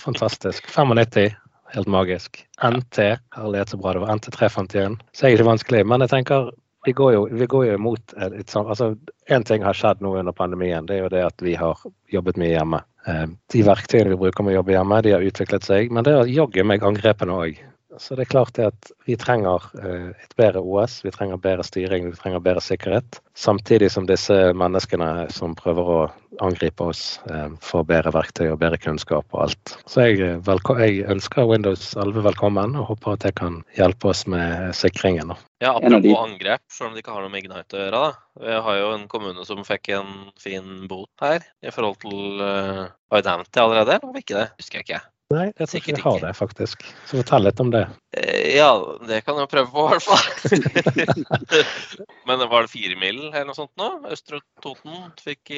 Fantastisk. 0.00 0.68
95. 0.70 1.32
Helt 1.74 1.88
magisk. 1.88 2.46
NT. 2.62 2.98
Herlighet 3.36 3.72
så 3.72 3.78
bra 3.80 3.94
det 3.94 4.02
var. 4.02 4.12
NT351. 4.18 4.98
Så 5.12 5.26
er 5.26 5.36
ikke 5.36 5.48
vanskelig. 5.48 5.84
Men 5.86 6.04
jeg 6.04 6.12
tenker 6.12 6.50
vi 6.84 6.92
går 6.92 7.12
jo, 7.12 7.24
vi 7.30 7.46
går 7.46 7.66
jo 7.66 7.74
imot 7.76 8.14
et 8.16 8.48
sånt 8.50 8.70
altså 8.72 8.94
En 9.28 9.44
ting 9.44 9.62
har 9.62 9.76
skjedd 9.76 10.00
nå 10.00 10.14
under 10.18 10.32
pandemien. 10.32 10.86
Det 10.88 10.96
er 10.96 11.02
jo 11.04 11.10
det 11.12 11.20
at 11.22 11.42
vi 11.44 11.52
har 11.54 11.78
jobbet 12.10 12.38
mye 12.40 12.54
hjemme. 12.54 12.80
Eh, 13.06 13.26
de 13.52 13.64
verktøyene 13.66 14.10
vi 14.10 14.18
bruker 14.18 14.42
med 14.42 14.56
å 14.56 14.60
jobbe 14.60 14.74
hjemme, 14.74 15.02
de 15.06 15.12
har 15.14 15.26
utviklet 15.26 15.66
seg. 15.66 15.92
Men 15.94 16.06
det 16.06 16.16
er 16.16 16.32
jaggu 16.32 16.64
meg 16.66 16.86
angrepene 16.86 17.36
òg. 17.36 17.60
Så 17.98 18.14
det 18.14 18.22
er 18.22 18.30
klart 18.30 18.54
det 18.54 18.68
at 18.70 18.90
vi 19.08 19.16
trenger 19.18 19.64
eh, 19.82 20.10
et 20.14 20.34
bedre 20.38 20.62
OS, 20.62 21.00
vi 21.04 21.10
trenger 21.14 21.40
bedre 21.42 21.64
styring, 21.66 22.06
vi 22.12 22.18
trenger 22.18 22.42
bedre 22.44 22.62
sikkerhet. 22.62 23.18
Samtidig 23.34 23.90
som 23.90 24.06
disse 24.06 24.36
menneskene 24.54 25.26
som 25.34 25.56
prøver 25.58 25.90
å 25.90 26.00
angripe 26.44 26.86
oss, 26.92 27.18
eh, 27.30 27.48
får 27.66 27.86
bedre 27.88 28.12
verktøy 28.14 28.46
og 28.52 28.60
bedre 28.62 28.78
kunnskap 28.78 29.26
og 29.34 29.42
alt. 29.48 29.74
Så 29.90 30.06
jeg, 30.06 30.22
eh, 30.22 30.64
jeg 30.84 31.04
ønsker 31.10 31.50
Windows 31.50 31.90
11 31.96 32.22
velkommen 32.30 32.78
og 32.78 32.92
håper 32.92 33.18
at 33.18 33.26
det 33.26 33.34
kan 33.42 33.60
hjelpe 33.74 34.12
oss 34.14 34.26
med 34.30 34.70
sikringen. 34.76 35.34
Ja, 35.60 35.74
Apropos 35.74 36.22
angrep, 36.22 36.62
selv 36.70 36.90
om 36.90 36.94
de 36.94 37.02
ikke 37.02 37.12
har 37.12 37.26
noe 37.26 37.32
med 37.32 37.44
Ignite 37.44 37.74
å 37.74 37.82
gjøre. 37.82 37.90
da. 37.90 38.12
Vi 38.40 38.60
har 38.66 38.76
jo 38.78 38.92
en 38.94 39.08
kommune 39.08 39.44
som 39.44 39.64
fikk 39.64 39.90
en 39.98 40.30
fin 40.38 40.86
bot 40.88 41.10
her 41.20 41.40
i 41.62 41.70
forhold 41.74 41.98
til 42.00 42.40
uh, 42.40 42.88
Identity 43.12 43.60
allerede, 43.60 43.98
eller 43.98 44.06
var 44.06 44.14
det 44.14 44.24
ikke 44.24 44.38
det? 44.38 44.50
Husker 44.56 44.78
jeg 44.78 44.86
ikke. 44.86 45.02
Nei, 45.30 45.44
jeg 45.54 45.68
tror 45.68 45.78
ikke 45.78 45.94
vi 45.94 46.02
har 46.02 46.16
det, 46.24 46.30
faktisk. 46.34 46.82
Så 47.06 47.20
fortell 47.20 47.44
litt 47.46 47.60
om 47.62 47.68
det. 47.70 47.84
Eh, 48.18 48.56
ja, 48.56 48.72
det 49.06 49.20
kan 49.22 49.38
jeg 49.38 49.50
prøve 49.52 49.70
på, 49.70 49.84
i 49.86 49.92
hvert 49.92 50.06
fall. 50.08 50.26
Men 52.26 52.42
var 52.50 52.66
det 52.66 52.72
fire 52.72 52.98
mil 52.98 53.20
eller 53.28 53.46
noe 53.46 53.58
sånt 53.58 53.70
nå? 53.78 53.92
Østre 54.10 54.42
Toten 54.64 55.12
fikk, 55.22 55.52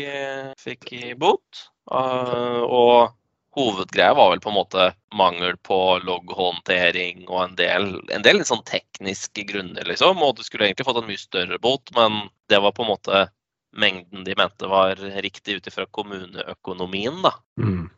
fikk 0.61 0.93
i 0.99 1.15
bot. 1.17 1.65
Uh, 1.89 2.61
og 2.69 3.17
hovedgreia 3.57 4.13
var 4.15 4.31
vel 4.33 4.43
på 4.45 4.53
en 4.53 4.59
måte 4.59 4.91
mangel 5.17 5.57
på 5.65 5.79
logghåndtering 6.05 7.25
og 7.29 7.41
en 7.47 7.57
del, 7.57 7.89
en 8.13 8.25
del 8.25 8.45
sånn 8.49 8.65
tekniske 8.69 9.45
grunner, 9.49 9.89
liksom. 9.89 10.21
Og 10.25 10.37
du 10.37 10.45
skulle 10.45 10.69
egentlig 10.69 10.89
fått 10.89 11.01
en 11.03 11.09
mye 11.09 11.21
større 11.21 11.61
bot, 11.65 11.93
men 11.97 12.27
det 12.53 12.61
var 12.65 12.77
på 12.77 12.85
en 12.85 12.93
måte 12.93 13.27
mengden 13.73 14.25
de 14.25 14.37
mente 14.37 14.69
var 14.69 15.01
riktig 15.25 15.57
ut 15.57 15.69
ifra 15.69 15.89
kommuneøkonomien, 15.97 17.21
da. 17.25 17.35
Mm. 17.61 17.89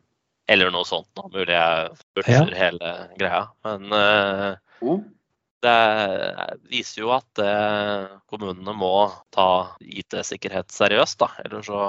Eller 0.47 0.71
noe 0.73 0.85
sånt. 0.87 1.09
Da. 1.17 1.27
Mulig 1.33 1.53
jeg 1.55 1.91
butcher 2.17 2.53
ja. 2.53 2.57
hele 2.59 2.95
greia. 3.17 3.43
Men 3.65 3.93
uh, 3.95 4.97
det 5.65 5.77
viser 6.69 7.01
jo 7.01 7.11
at 7.15 7.41
uh, 7.41 8.17
kommunene 8.29 8.75
må 8.77 9.07
ta 9.33 9.47
IT-sikkerhet 9.81 10.73
seriøst. 10.73 11.17
Da. 11.21 11.31
Eller 11.45 11.65
så, 11.65 11.79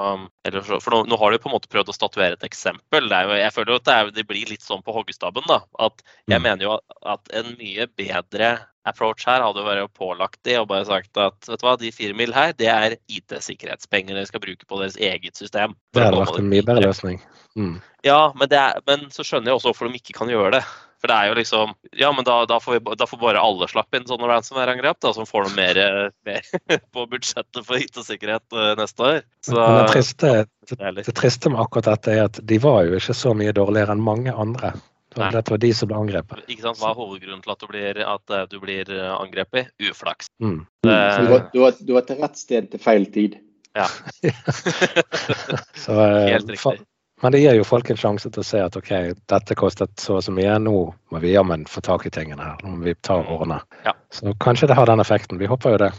eller 0.48 0.64
så, 0.64 0.80
for 0.80 0.96
nå, 0.96 1.02
nå, 1.10 1.18
har 1.20 1.34
de 1.34 1.40
på 1.42 1.50
en 1.50 1.56
måte 1.58 1.70
prøvd 1.72 1.92
å 1.92 1.96
statuere 1.96 2.38
et 2.38 2.48
eksempel. 2.48 3.10
Jo, 3.12 3.36
jeg 3.36 3.52
føler 3.56 3.74
jo 3.74 3.80
at 3.82 3.88
det, 3.88 3.98
er, 3.98 4.14
det, 4.20 4.26
blir 4.30 4.52
litt 4.52 4.64
sånn 4.64 4.84
på 4.86 4.94
hoggestabben. 4.96 5.44
Da. 5.50 5.60
At 5.88 6.00
jeg 6.24 6.40
mm. 6.40 6.48
mener 6.48 6.68
jo 6.68 6.78
at 7.04 7.36
en 7.36 7.52
mye 7.60 7.88
bedre 7.98 8.54
approach 8.86 9.26
her 9.28 9.42
hadde 9.44 9.62
jo 9.62 9.66
vært 9.66 9.94
pålagt 9.98 10.40
de 10.46 10.56
og 10.60 10.68
bare 10.70 10.86
sagt 10.88 11.18
at 11.20 11.50
vet 11.50 11.60
du 11.60 11.66
hva, 11.66 11.76
de 11.80 11.92
fire 11.94 12.16
mil 12.16 12.34
her, 12.36 12.54
det 12.56 12.70
er 12.72 12.96
IT-sikkerhetspenger 13.10 14.16
dere 14.16 14.28
skal 14.30 14.42
bruke 14.44 14.68
på 14.68 14.80
deres 14.82 14.96
eget 14.96 15.38
system. 15.38 15.76
Det 15.96 16.06
hadde 16.06 16.22
vært 16.22 16.40
en 16.40 16.50
mye 16.52 16.66
bedre 16.66 16.88
løsning. 16.88 17.20
Mm. 17.56 17.76
Ja, 18.06 18.32
men, 18.38 18.52
er, 18.52 18.82
men, 18.86 19.08
så 19.14 19.24
skjønner 19.26 19.50
jeg 19.50 19.58
også 19.58 19.72
hvorfor 19.72 19.88
de 19.90 19.98
ikke 19.98 20.16
kan 20.18 20.30
gjøre 20.30 20.58
det. 20.58 20.64
For 20.96 21.12
det 21.12 21.16
er 21.16 21.28
jo 21.28 21.36
liksom 21.36 21.72
Ja, 22.00 22.08
men 22.16 22.24
da, 22.24 22.38
da, 22.48 22.56
får, 22.62 22.78
vi, 22.78 22.96
da 22.96 23.08
får, 23.08 23.20
bare 23.20 23.42
alle 23.42 23.68
slappe 23.68 23.98
inn 23.98 24.06
sånne 24.08 24.28
ransomware-angrep, 24.30 25.00
da, 25.04 25.12
som 25.16 25.28
får 25.28 25.48
noe 25.48 25.56
mer, 25.56 25.80
mer 26.28 26.80
på 26.94 27.06
budsjettet 27.10 27.62
for 27.66 27.80
IT-sikkerhet 27.80 28.56
uh, 28.56 28.72
neste 28.80 29.08
år. 29.10 29.22
Så, 29.44 29.56
men 29.56 29.80
det 29.82 29.94
triste, 29.94 30.34
det, 30.72 30.92
det 31.02 31.16
triste 31.16 31.52
med 31.52 31.62
akkurat 31.64 31.90
dette 31.94 32.14
er 32.14 32.26
at 32.30 32.40
de 32.42 32.60
var 32.62 32.84
jo 32.88 33.00
ikke 33.00 33.16
så 33.16 33.34
mye 33.36 33.54
dårligere 33.56 33.96
enn 33.96 34.04
mange 34.04 34.34
andre. 34.34 34.76
Nei. 35.16 35.30
Dette 35.32 35.54
var 35.54 35.60
de 35.62 35.70
som 35.74 35.90
ble 35.90 36.00
angrepet. 36.00 36.42
Ikke 36.46 36.66
sant? 36.66 36.80
Hva 36.80 36.92
er 36.92 36.98
hovedgrunnen 36.98 37.44
til 37.44 37.54
at 37.54 37.62
du 37.62 37.70
blir, 37.70 38.02
at 38.04 38.34
eh, 38.36 38.44
du 38.52 38.58
blir 38.62 38.90
eh, 38.92 39.12
angrepet? 39.14 39.72
Uflaks. 39.80 40.28
Mm. 40.42 40.58
Det... 40.86 40.92
Du, 40.92 41.30
var, 41.32 41.46
du, 41.52 41.60
var, 41.62 41.78
du, 41.80 41.94
var, 41.96 42.04
til 42.08 42.20
rett 42.20 42.40
sted 42.40 42.68
til 42.72 42.82
feil 42.82 43.08
tid. 43.14 43.38
Ja. 43.76 43.88
så, 45.84 45.96
Helt 45.96 46.52
riktig. 46.52 46.84
Men 47.22 47.32
det 47.32 47.40
gir 47.40 47.56
jo 47.56 47.64
folk 47.64 47.88
en 47.88 47.96
sjanse 47.96 48.28
til 48.28 48.42
å 48.42 48.44
se 48.44 48.60
at 48.60 48.76
OK, 48.76 48.90
dette 49.32 49.56
kostet 49.56 49.94
så 50.00 50.18
og 50.18 50.24
så 50.26 50.34
mye, 50.36 50.58
nå 50.60 50.74
må 50.92 51.20
vi 51.22 51.32
jammen 51.32 51.64
få 51.70 51.80
tak 51.84 52.04
i 52.04 52.12
tingene 52.12 52.44
her. 52.44 52.60
Nå 52.60 52.74
må 52.74 52.90
vi 52.90 52.92
ta 53.00 53.16
mm. 53.22 53.30
årene. 53.32 53.60
Ja. 53.86 53.96
Så 54.12 54.34
kanskje 54.42 54.68
det 54.68 54.76
har 54.76 54.90
den 54.90 55.00
effekten. 55.00 55.40
Vi 55.40 55.48
håper 55.48 55.76
jo 55.76 55.80
det. 55.86 55.94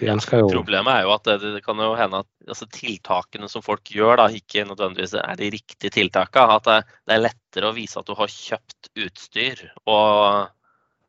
Jo 0.00 0.46
Problemet 0.50 0.92
er 0.94 1.04
jo 1.06 1.12
at 1.14 1.26
det, 1.28 1.52
det 1.56 1.62
kan 1.64 1.80
jo 1.82 1.90
hende 1.98 2.22
at 2.22 2.28
altså, 2.48 2.68
tiltakene 2.72 3.50
som 3.52 3.64
folk 3.64 3.92
gjør, 3.92 4.16
da, 4.22 4.28
ikke 4.32 4.64
nødvendigvis 4.68 5.16
er 5.20 5.36
de 5.40 5.50
riktige 5.52 5.94
tiltakene. 5.94 6.56
At 6.56 6.68
det, 6.68 6.78
det, 7.04 7.16
er 7.16 7.26
lettere 7.28 7.70
å 7.70 7.76
vise 7.76 8.00
at 8.00 8.08
du 8.08 8.16
har 8.18 8.32
kjøpt 8.32 8.90
utstyr 9.04 9.66
og, 9.84 10.50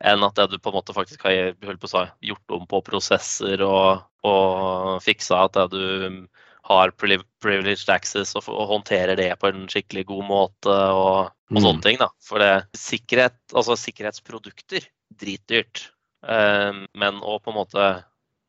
enn 0.04 0.28
at 0.28 0.38
det 0.40 0.50
du 0.52 0.60
på 0.60 0.72
en 0.72 0.80
måte 0.80 0.96
faktisk 0.98 1.28
har 1.28 2.14
gjort 2.26 2.58
om 2.58 2.68
på 2.70 2.84
prosesser 2.86 3.64
og, 3.66 4.04
og 4.28 4.98
fiksa 5.06 5.46
at 5.46 5.60
det 5.60 5.68
du 5.76 6.26
har 6.72 6.94
privileged 6.94 7.90
access 7.90 8.36
og, 8.38 8.46
og, 8.52 8.68
håndterer 8.70 9.18
det 9.18 9.32
på 9.42 9.50
en 9.50 9.66
skikkelig 9.72 10.06
god 10.12 10.28
måte 10.28 10.76
og, 10.94 11.32
og 11.50 11.58
mm. 11.58 11.64
sånne 11.64 11.86
ting. 11.86 11.98
da. 12.02 12.12
For 12.24 12.44
det, 12.44 12.52
sikkerhet, 12.78 13.40
altså 13.56 13.78
sikkerhetsprodukter, 13.80 14.86
dritdyrt. 15.22 15.88
Um, 16.22 16.86
men 16.94 17.18
å 17.26 17.40
på 17.42 17.50
en 17.50 17.58
måte 17.58 17.86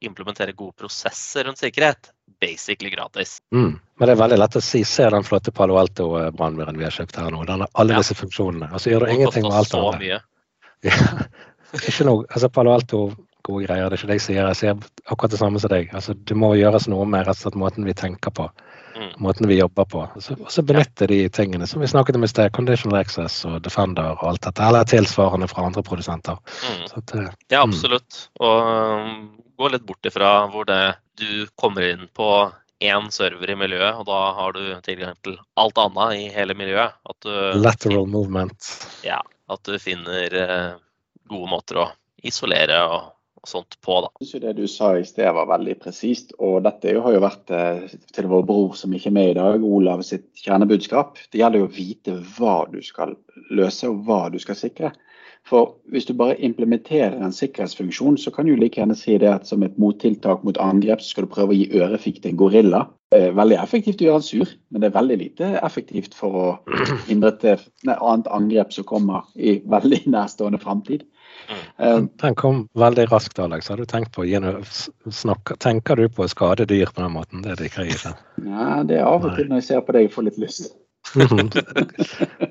implementere 0.06 0.54
gode 0.56 0.76
prosesser 0.84 1.46
rundt 1.48 1.62
sikkerhet, 1.62 2.12
basically 2.40 2.90
gratis. 2.90 3.38
Mm. 3.54 3.78
Men 3.78 4.08
det 4.08 4.14
er 4.16 4.22
veldig 4.22 4.38
lett 4.40 4.58
å 4.58 4.64
si 4.64 4.82
se 4.88 5.08
den 5.14 5.26
flotte 5.26 5.54
Palo 5.54 5.78
Alto-brannmuren 5.80 6.78
vi 6.80 6.88
har 6.88 6.94
kjøpt 6.94 7.20
her 7.20 7.30
nå. 7.34 7.44
Den 7.48 7.64
har 7.64 7.72
alle 7.78 7.96
ja. 7.96 8.02
disse 8.02 8.18
funksjonene. 8.18 8.70
Og 8.72 8.82
så 8.82 8.92
gjør 8.92 9.06
du 9.06 9.14
ingenting 9.16 9.46
med 9.48 9.58
alt 9.60 9.74
det 9.74 9.82
andre. 9.86 10.20
Ja. 10.82 10.98
Ikke 11.78 12.02
noe, 12.08 12.24
altså 12.26 12.48
Palo 12.50 12.72
Alto 12.74 13.04
gode 13.46 13.66
greier. 13.66 13.90
Det 13.90 13.96
er 13.96 14.00
ikke 14.00 14.10
det 14.10 14.18
jeg 14.18 14.24
sier. 14.26 14.48
Jeg 14.50 14.58
sier 14.58 15.12
akkurat 15.12 15.34
det 15.34 15.40
samme 15.40 15.62
som 15.62 15.72
deg. 15.72 15.90
Altså, 15.96 16.14
det 16.14 16.36
må 16.38 16.52
gjøres 16.58 16.88
noe 16.90 17.06
med 17.08 17.26
rett 17.26 17.38
og 17.38 17.46
slett 17.46 17.58
måten 17.62 17.86
vi 17.86 17.94
tenker 17.98 18.34
på. 18.34 18.48
Mm. 18.92 19.12
Måten 19.24 19.48
vi 19.48 19.58
jobber 19.58 19.86
på. 19.88 20.02
Og 20.18 20.50
så 20.52 20.64
benytte 20.66 21.08
de 21.10 21.20
tingene 21.32 21.66
som 21.66 21.82
vi 21.82 21.90
snakket 21.90 22.18
om 22.18 22.26
i 22.26 22.30
sted. 22.30 22.52
Conditional 22.54 23.00
access 23.00 23.40
og 23.48 23.60
Defender 23.64 24.14
og 24.14 24.26
alt 24.32 24.44
dette. 24.46 24.66
Eller 24.66 24.88
tilsvarende 24.88 25.48
fra 25.50 25.66
andre 25.68 25.84
produsenter. 25.86 26.38
Mm. 26.62 26.84
Det, 26.94 27.24
ja, 27.48 27.62
mm. 27.62 27.72
absolutt. 27.72 28.26
Og 28.40 29.41
gå 29.58 29.68
litt 29.72 29.86
bort 29.86 30.06
ifra 30.08 30.32
hvor 30.52 30.66
det, 30.68 30.96
du 31.20 31.46
kommer 31.60 31.86
inn 31.90 32.06
på 32.14 32.28
én 32.82 33.10
server 33.14 33.52
i 33.52 33.56
miljøet, 33.58 33.94
og 34.00 34.06
da 34.08 34.20
har 34.36 34.54
du 34.56 34.62
tilgang 34.82 35.14
til 35.22 35.36
alt 35.60 35.78
annet 35.78 36.16
i 36.18 36.28
hele 36.34 36.56
miljøet. 36.58 36.96
Du, 37.22 37.30
Lateral 37.62 38.08
movement. 38.10 38.70
Ja. 39.06 39.20
At 39.52 39.62
du 39.68 39.76
finner 39.82 40.34
eh, 40.34 40.70
gode 41.30 41.50
måter 41.50 41.82
å 41.82 41.88
isolere 42.26 42.78
og 42.88 43.12
sånt 43.48 43.78
på. 43.84 43.98
Da. 44.04 44.10
Jeg 44.20 44.28
synes 44.28 44.44
det 44.44 44.52
du 44.60 44.66
sa 44.70 44.92
i 44.98 45.06
sted 45.06 45.30
var 45.34 45.50
veldig 45.50 45.76
presist. 45.82 46.34
Og 46.38 46.62
dette 46.66 46.94
har 46.94 47.16
jo 47.16 47.22
vært 47.22 47.54
eh, 47.54 47.94
til 48.14 48.30
vår 48.30 48.44
bror 48.48 48.76
som 48.78 48.94
ikke 48.94 49.10
er 49.12 49.18
med 49.18 49.30
i 49.32 49.38
dag, 49.38 49.64
Olav 49.66 50.04
sitt 50.06 50.28
kjernebudskap. 50.44 51.20
Det 51.32 51.42
gjelder 51.42 51.64
jo 51.64 51.70
å 51.70 51.76
vite 51.76 52.18
hva 52.36 52.58
du 52.72 52.80
skal 52.84 53.16
løse 53.50 53.90
og 53.90 54.04
hva 54.06 54.26
du 54.32 54.38
skal 54.42 54.58
sikre. 54.58 54.92
For 55.48 55.72
hvis 55.90 56.06
du 56.06 56.14
bare 56.14 56.38
implementerer 56.38 57.16
en 57.18 57.34
sikkerhetsfunksjon, 57.34 58.14
så 58.18 58.30
kan 58.30 58.46
du 58.46 58.54
like 58.54 58.78
gjerne 58.78 58.94
si 58.94 59.16
det 59.18 59.30
at 59.30 59.48
som 59.48 59.64
et 59.66 59.78
mottiltak 59.80 60.44
mot 60.46 60.58
angrep, 60.62 61.02
så 61.02 61.16
skal 61.16 61.26
du 61.26 61.32
prøve 61.34 61.54
å 61.54 61.58
gi 61.58 61.80
ørefik 61.82 62.20
til 62.20 62.30
en 62.30 62.38
gorilla. 62.38 62.82
Veldig 63.12 63.58
effektivt 63.58 64.00
å 64.00 64.06
gjøre 64.06 64.20
han 64.20 64.24
sur, 64.24 64.52
men 64.70 64.84
det 64.84 64.88
er 64.88 64.94
veldig 64.94 65.16
lite 65.20 65.48
effektivt 65.58 66.14
for 66.16 66.38
å 66.38 66.46
hindre 67.10 67.34
et 67.34 67.66
annet 67.90 68.30
angrep 68.30 68.70
som 68.72 68.86
kommer 68.88 69.26
i 69.34 69.58
veldig 69.66 70.04
nærstående 70.14 70.62
framtid. 70.62 71.02
Mm. 71.78 72.08
Den 72.20 72.34
kom 72.38 72.68
veldig 72.78 73.08
raskt, 73.10 73.38
Alex. 73.42 73.68
Har 73.68 73.80
du 73.80 73.84
tenkt 73.88 74.12
på 74.14 74.24
snakke, 75.10 75.56
Tenker 75.56 75.96
du 75.96 76.08
på 76.08 76.24
å 76.24 76.30
skade 76.30 76.66
dyr 76.68 76.92
på 76.94 77.02
den 77.02 77.12
måten? 77.16 77.42
Det 77.42 77.58
liker 77.60 77.84
jeg 77.84 77.96
ikke. 77.96 78.14
Nei, 78.44 78.84
det 78.88 79.00
er 79.00 79.08
av 79.08 79.26
og 79.26 79.34
til 79.36 79.50
når 79.50 79.62
jeg 79.62 79.68
ser 79.70 79.84
på 79.86 79.96
deg 79.96 80.06
jeg 80.06 80.14
får 80.14 80.28
litt 80.28 80.40
lyst. 80.42 80.72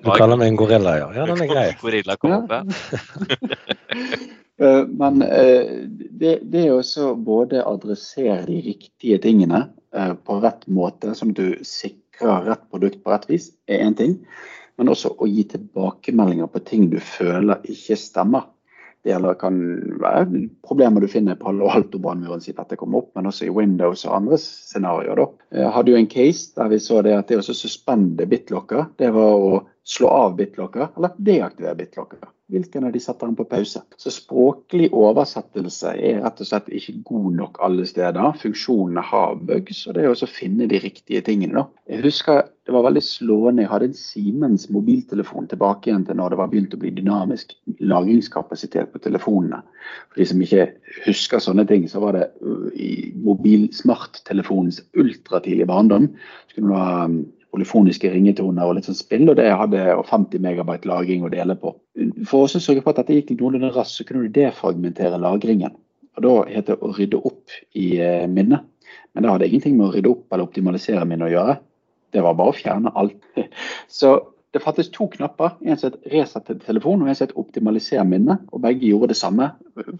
du 0.03 0.11
kaller 0.11 0.37
meg 0.37 0.51
en 0.51 0.59
gorilla, 0.59 0.97
ja. 0.99 1.07
Ja, 1.15 1.25
den 1.29 1.41
er 1.41 1.49
grei. 1.49 1.67
Gorilla 1.81 2.17
eh, 4.61 4.83
Men 4.87 5.21
eh, 5.23 5.87
det, 5.87 6.39
det 6.51 6.65
er 6.65 6.75
også 6.75 7.15
både 7.15 7.63
adressere 7.65 8.43
de 8.49 8.59
riktige 8.67 9.21
tingene 9.23 9.69
eh, 9.95 10.13
på 10.13 10.39
rett 10.43 10.67
måte, 10.67 11.15
som 11.15 11.33
du 11.33 11.55
sikrer 11.65 12.49
rett 12.49 12.67
produkt 12.69 13.03
på 13.03 13.13
rett 13.13 13.29
vis, 13.31 13.51
er 13.71 13.85
én 13.87 13.95
ting. 13.97 14.19
Men 14.77 14.91
også 14.91 15.15
å 15.17 15.27
gi 15.29 15.43
tilbakemeldinger 15.47 16.49
på 16.51 16.59
ting 16.67 16.89
du 16.91 16.99
føler 16.99 17.63
ikke 17.71 17.97
stemmer. 17.99 18.49
Det 19.01 19.09
gjelder, 19.09 19.37
kan 19.41 19.55
være 20.01 20.43
problemer 20.61 21.01
du 21.01 21.09
finner 21.09 21.37
på 21.39 21.47
Palo 21.47 21.71
Alto-brannmuren 21.73 22.43
siden 22.43 22.59
dette 22.61 22.77
kom 22.77 22.93
opp, 22.99 23.09
men 23.17 23.29
også 23.31 23.47
i 23.47 23.53
Windows 23.55 24.03
og 24.05 24.13
andre 24.19 24.37
scenarioer. 24.41 25.23
Jeg 25.49 25.65
eh, 25.65 25.71
hadde 25.73 25.93
jo 25.93 26.01
en 26.01 26.11
case 26.11 26.53
der 26.57 26.69
vi 26.69 26.81
så 26.83 27.01
det 27.05 27.15
at 27.17 27.31
det 27.31 27.39
å 27.41 27.47
suspende 27.47 28.27
bitlocker, 28.29 28.91
det 29.01 29.09
var 29.15 29.33
å 29.33 29.63
slå 29.87 30.11
av 30.27 30.37
bitlocker 30.37 30.91
eller 30.91 31.17
deaktivere 31.17 31.79
bitlocker. 31.81 32.29
Hvilken 32.51 32.83
av 32.83 32.91
de 32.91 32.99
setter 32.99 33.29
den 33.29 33.35
på 33.39 33.45
pause? 33.47 33.79
Så 33.97 34.11
språklig 34.11 34.89
oversettelse 34.91 35.93
er 35.95 36.19
rett 36.25 36.41
og 36.43 36.49
slett 36.49 36.67
ikke 36.67 36.97
god 37.07 37.37
nok 37.37 37.59
alle 37.63 37.85
steder. 37.87 38.33
Funksjonene 38.41 39.03
har 39.07 39.37
bugs, 39.39 39.85
og 39.87 39.95
det 39.95 40.03
er 40.03 40.11
også 40.11 40.27
å 40.27 40.33
finne 40.33 40.67
de 40.67 40.81
riktige 40.83 41.23
tingene. 41.23 41.61
Da. 41.61 41.85
Jeg 41.93 42.03
husker 42.09 42.43
det 42.67 42.75
var 42.75 42.85
veldig 42.85 43.01
slående. 43.03 43.63
Jeg 43.63 43.71
hadde 43.71 43.87
en 43.89 43.97
Siemens 43.97 44.67
mobiltelefon 44.71 45.47
tilbake 45.49 45.89
igjen 45.89 46.03
til 46.05 46.19
når 46.19 46.33
det 46.33 46.39
var 46.41 46.51
begynt 46.51 46.75
å 46.75 46.81
bli 46.81 46.91
dynamisk 46.93 47.55
lagringskapasitet 47.79 48.91
på 48.91 49.01
telefonene. 49.01 49.63
For 50.11 50.21
de 50.21 50.27
som 50.29 50.43
ikke 50.45 50.67
husker 51.07 51.41
sånne 51.41 51.65
ting, 51.71 51.87
så 51.89 52.03
var 52.03 52.19
det 52.19 52.27
uh, 52.43 52.67
i 52.75 53.11
mobilsmarttelefonens 53.25 54.83
ultratidlige 54.99 55.71
barndom. 55.71 56.11
Skulle 56.51 56.67
du 56.67 56.77
ha 56.77 57.07
polyfoniske 57.51 58.09
ringetoner 58.13 58.67
og 58.67 58.77
litt 58.77 58.87
sånn 58.87 58.97
spill, 58.97 59.27
og 59.31 59.37
det 59.39 59.49
hadde 59.51 59.83
50 60.07 60.43
megabyte 60.43 60.89
lagring 60.89 61.25
å 61.27 61.31
dele 61.31 61.57
på. 61.59 61.73
For 62.27 62.47
å 62.47 62.51
sørge 62.51 62.83
for 62.83 62.93
at 62.93 63.01
dette 63.01 63.17
gikk 63.17 63.33
noenlunde 63.35 63.73
raskt, 63.75 63.99
så 63.99 64.07
kunne 64.07 64.27
du 64.27 64.35
defragmentere 64.39 65.19
lagringen. 65.21 65.75
Og 66.17 66.23
Da 66.25 66.35
heter 66.49 66.75
det 66.75 66.83
å 66.83 66.93
rydde 66.95 67.21
opp 67.27 67.57
i 67.77 67.87
eh, 68.03 68.27
minnet. 68.27 68.67
Men 69.11 69.23
det 69.23 69.33
hadde 69.33 69.47
ingenting 69.47 69.77
med 69.77 69.89
å 69.89 69.93
rydde 69.93 70.11
opp 70.11 70.31
eller 70.31 70.47
optimalisere 70.47 71.05
minnet 71.07 71.29
å 71.29 71.35
gjøre. 71.35 71.57
Det 72.11 72.23
var 72.23 72.35
bare 72.39 72.51
å 72.51 72.55
fjerne 72.55 72.91
alt. 72.99 73.19
Så 73.99 74.15
det 74.51 74.59
fattes 74.59 74.89
to 74.91 75.07
knapper. 75.07 75.53
En 75.61 75.77
som 75.79 75.93
het 76.11 76.33
til 76.47 76.59
telefon 76.59 77.03
og 77.03 77.09
en 77.09 77.15
som 77.15 77.27
het 77.27 77.37
optimalisere 77.39 78.03
minne. 78.07 78.35
Og 78.51 78.63
begge 78.63 78.89
gjorde 78.89 79.13
det 79.13 79.19
samme. 79.19 79.51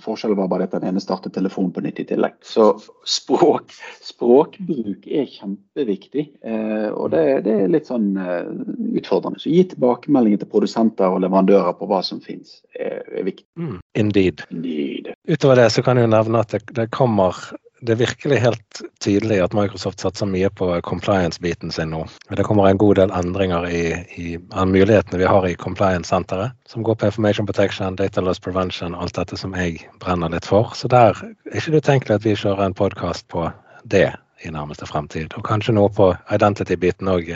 Forskjellen 0.03 0.37
var 0.39 0.49
bare 0.51 0.67
at 0.67 0.75
den 0.75 0.89
ene 0.89 1.03
startet 1.03 1.33
telefonen 1.37 1.71
på 1.71 1.83
nytt 1.85 2.01
i 2.03 2.07
tillegg. 2.09 2.35
Så 2.43 2.73
språk, 3.07 3.71
språkbruk 4.03 5.07
er 5.07 5.29
kjempeviktig. 5.31 6.27
Eh, 6.43 6.89
og 6.91 7.13
det, 7.15 7.23
det, 7.47 7.55
er 7.63 7.71
litt 7.71 7.87
sånn 7.87 8.11
eh, 8.19 8.51
utfordrende. 8.99 9.39
Så 9.39 9.53
gi 9.53 9.63
tilbakemeldinger 9.71 10.43
til 10.43 10.51
produsenter 10.51 11.15
og 11.15 11.23
leverandører 11.23 11.77
på 11.79 11.87
hva 11.87 12.03
som 12.03 12.19
finnes, 12.23 12.59
er, 12.75 13.01
er 13.07 13.27
viktig. 13.27 13.47
Mm. 13.55 13.79
Indeed. 14.03 14.45
Indeed. 14.51 15.13
Utover 15.31 15.63
det 15.63 15.71
så 15.71 15.85
kan 15.85 15.99
jeg 15.99 16.09
jo 16.09 16.15
nevne 16.17 16.43
at 16.43 16.51
det, 16.51 16.65
det 16.75 16.91
kommer 16.91 17.39
det 17.81 17.95
er 17.95 18.01
virkelig 18.03 18.37
helt 18.43 18.81
tydelig 19.01 19.39
at 19.41 19.55
Microsoft 19.57 20.03
satser 20.03 20.29
mye 20.29 20.49
på 20.53 20.67
compliance-biten 20.85 21.73
sin 21.73 21.89
nå. 21.93 22.03
Det 22.29 22.45
kommer 22.45 22.69
en 22.69 22.79
god 22.81 22.99
del 22.99 23.13
endringer 23.17 23.65
i, 23.69 23.83
i 24.21 24.37
mulighetene 24.53 25.17
vi 25.21 25.29
har 25.29 25.47
i 25.49 25.55
compliance-senteret, 25.57 26.53
som 26.69 26.85
går 26.85 26.99
på 27.01 27.09
information 27.09 27.49
protection, 27.49 27.97
data 27.97 28.21
loss 28.21 28.39
prevention, 28.39 28.95
alt 28.95 29.17
dette 29.17 29.37
som 29.37 29.55
jeg 29.57 29.81
brenner 30.03 30.29
litt 30.29 30.45
for. 30.45 30.75
Så 30.77 30.91
der 30.93 31.15
er 31.15 31.57
ikke 31.57 31.73
det 31.73 31.81
utenkelig 31.81 32.19
at 32.19 32.27
vi 32.27 32.37
kjører 32.37 32.67
en 32.67 32.77
podkast 32.77 33.25
på 33.33 33.47
det 33.89 34.11
i 34.45 34.53
nærmeste 34.53 34.85
fremtid. 34.89 35.33
Og 35.37 35.45
kanskje 35.47 35.73
noe 35.73 35.89
på 35.93 36.11
identity-biten 36.33 37.09
òg, 37.09 37.31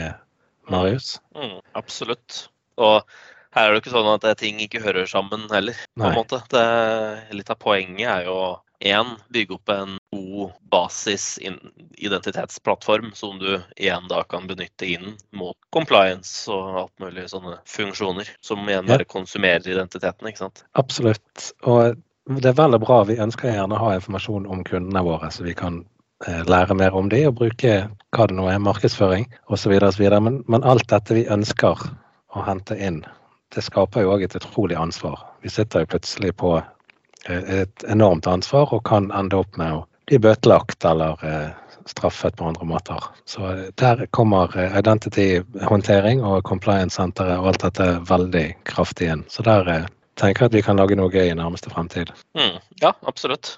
Marius? 0.69 1.15
Mm, 1.38 1.58
absolutt. 1.77 2.45
Og 2.81 3.01
her 3.55 3.69
er 3.69 3.73
det 3.73 3.81
ikke 3.81 3.95
sånn 3.95 4.12
at 4.13 4.29
ting 4.38 4.62
ikke 4.62 4.84
hører 4.84 5.10
sammen 5.10 5.49
heller. 5.49 5.77
på 5.97 6.05
en 6.05 6.17
måte. 6.17 6.41
Det, 6.51 6.63
litt 7.34 7.49
av 7.49 7.58
poenget 7.62 8.10
er 8.12 8.29
jo 8.29 8.38
én, 8.79 9.05
bygge 9.33 9.53
opp 9.55 9.69
en 9.69 9.97
god 10.15 10.51
basis-identitetsplattform 10.71 13.11
som 13.13 13.39
du 13.39 13.61
igjen 13.75 14.07
da 14.09 14.23
kan 14.23 14.47
benytte 14.47 14.85
inn 14.85 15.17
mot 15.35 15.57
compliance 15.75 16.51
og 16.51 16.77
alt 16.83 16.99
mulig 17.03 17.29
sånne 17.31 17.57
funksjoner. 17.69 18.29
Som 18.41 18.69
igjen 18.69 18.88
bare 18.89 19.05
konsumerer 19.09 19.67
identiteten, 19.67 20.27
ikke 20.29 20.43
sant. 20.45 20.65
Absolutt. 20.79 21.51
Og 21.63 21.95
det 22.39 22.49
er 22.49 22.57
veldig 22.57 22.79
bra. 22.83 23.03
Vi 23.09 23.21
ønsker 23.21 23.53
gjerne 23.53 23.75
å 23.77 23.83
ha 23.83 23.95
informasjon 23.99 24.49
om 24.49 24.63
kundene 24.67 25.01
våre, 25.05 25.27
så 25.31 25.39
vi 25.45 25.53
kan 25.57 25.73
eh, 26.27 26.43
lære 26.49 26.73
mer 26.77 26.93
om 26.97 27.09
de 27.11 27.19
og 27.29 27.38
bruke 27.41 27.71
hva 28.15 28.23
det 28.29 28.35
nå 28.38 28.45
er, 28.49 28.63
markedsføring 28.63 29.25
osv. 29.53 29.73
Men, 30.19 30.35
men 30.47 30.61
alt 30.63 30.88
dette 30.91 31.17
vi 31.17 31.31
ønsker 31.31 31.75
å 32.35 32.38
hente 32.47 32.75
inn, 32.81 32.99
det 33.55 33.63
skaper 33.63 34.01
jo 34.03 34.11
òg 34.15 34.21
et 34.25 34.35
utrolig 34.35 34.77
ansvar. 34.79 35.17
Vi 35.45 35.49
sitter 35.53 35.79
jo 35.83 35.91
plutselig 35.93 36.31
på 36.41 36.49
et 37.29 37.83
enormt 37.89 38.27
ansvar 38.27 38.73
og 38.75 38.83
kan 38.88 39.11
ende 39.15 39.39
opp 39.41 39.57
med 39.57 39.73
å 39.73 39.83
bli 40.05 40.19
bøtelagt 40.21 40.85
eller 40.85 41.25
eh, 41.25 41.49
straffet 41.85 42.35
på 42.38 42.45
andre 42.45 42.65
måter. 42.65 43.03
Så 43.25 43.45
eh, 43.51 43.65
der 43.81 44.05
kommer 44.13 44.53
eh, 44.57 44.77
identity-håndtering 44.79 46.23
og 46.25 46.43
compliance-senteret 46.47 47.39
og 47.39 47.51
alt 47.53 47.65
dette 47.65 47.89
veldig 48.09 48.45
kraftig 48.69 49.11
inn. 49.13 49.25
Så 49.29 49.45
der 49.45 49.89
tenker 50.19 50.45
jeg 50.45 50.51
at 50.51 50.57
vi 50.59 50.65
kan 50.65 50.79
lage 50.79 50.97
noe 50.99 51.13
gøy 51.13 51.31
i 51.31 51.38
nærmeste 51.38 51.73
fremtid. 51.73 52.13
Mm, 52.38 52.57
ja, 52.81 52.93
absolutt. 53.09 53.57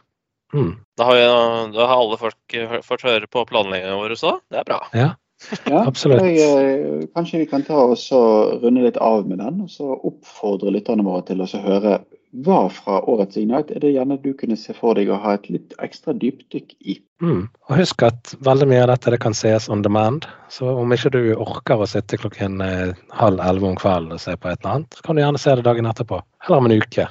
Mm. 0.56 0.78
Da, 0.96 1.10
har 1.10 1.18
jeg, 1.20 1.32
da, 1.76 1.88
har 1.90 2.00
alle 2.00 2.20
folk 2.22 2.60
fått 2.88 3.04
høre 3.04 3.28
på 3.28 3.44
planleggingen 3.50 4.00
vår 4.00 4.16
også. 4.16 4.38
Det 4.48 4.62
er 4.62 4.68
bra. 4.68 4.80
Ja, 4.96 5.10
ja, 5.70 5.82
absolutt. 5.84 6.24
Jeg, 6.24 7.10
kanskje 7.14 7.44
vi 7.44 7.50
kan 7.52 7.66
ta 7.68 7.90
oss 7.92 8.08
og 8.16 8.64
runde 8.64 8.86
litt 8.88 9.00
av 9.04 9.28
med 9.28 9.44
den, 9.44 9.66
og 9.68 9.74
så 9.74 9.92
oppfordre 9.98 10.72
lytterne 10.74 11.06
våre 11.06 11.26
til 11.28 11.44
å 11.44 11.50
høre 11.68 12.00
hva 12.32 12.68
fra 12.70 13.00
årets 13.08 13.38
Ignite 13.40 13.76
er 13.76 13.84
det 13.84 13.94
gjerne 13.94 14.18
du 14.22 14.34
kunne 14.38 14.58
se 14.60 14.74
for 14.76 14.98
deg 14.98 15.10
å 15.10 15.20
ha 15.24 15.36
et 15.38 15.48
litt 15.52 15.76
ekstra 15.84 16.14
dypdykk 16.20 16.74
i? 16.80 16.98
Mm. 17.24 17.46
Og 17.48 17.80
Husk 17.80 18.04
at 18.06 18.34
veldig 18.46 18.68
mye 18.70 18.82
av 18.84 18.92
dette 18.92 19.14
det 19.14 19.22
kan 19.24 19.36
ses 19.38 19.70
on 19.72 19.82
demand. 19.86 20.28
Så 20.52 20.68
om 20.68 20.92
ikke 20.94 21.14
du 21.16 21.22
orker 21.38 21.82
å 21.82 21.88
sitte 21.90 22.20
klokken 22.20 22.62
eh, 22.62 22.98
halv 23.16 23.42
elleve 23.44 23.72
om 23.72 23.80
kvelden 23.80 24.16
og 24.18 24.22
se 24.22 24.36
på 24.36 24.52
et 24.52 24.60
eller 24.60 24.74
annet, 24.76 24.98
så 24.98 25.08
kan 25.08 25.18
du 25.18 25.24
gjerne 25.24 25.42
se 25.42 25.56
det 25.56 25.66
dagen 25.68 25.90
etterpå. 25.90 26.22
Eller 26.46 26.62
om 26.62 26.70
en 26.70 26.78
uke. 26.78 27.08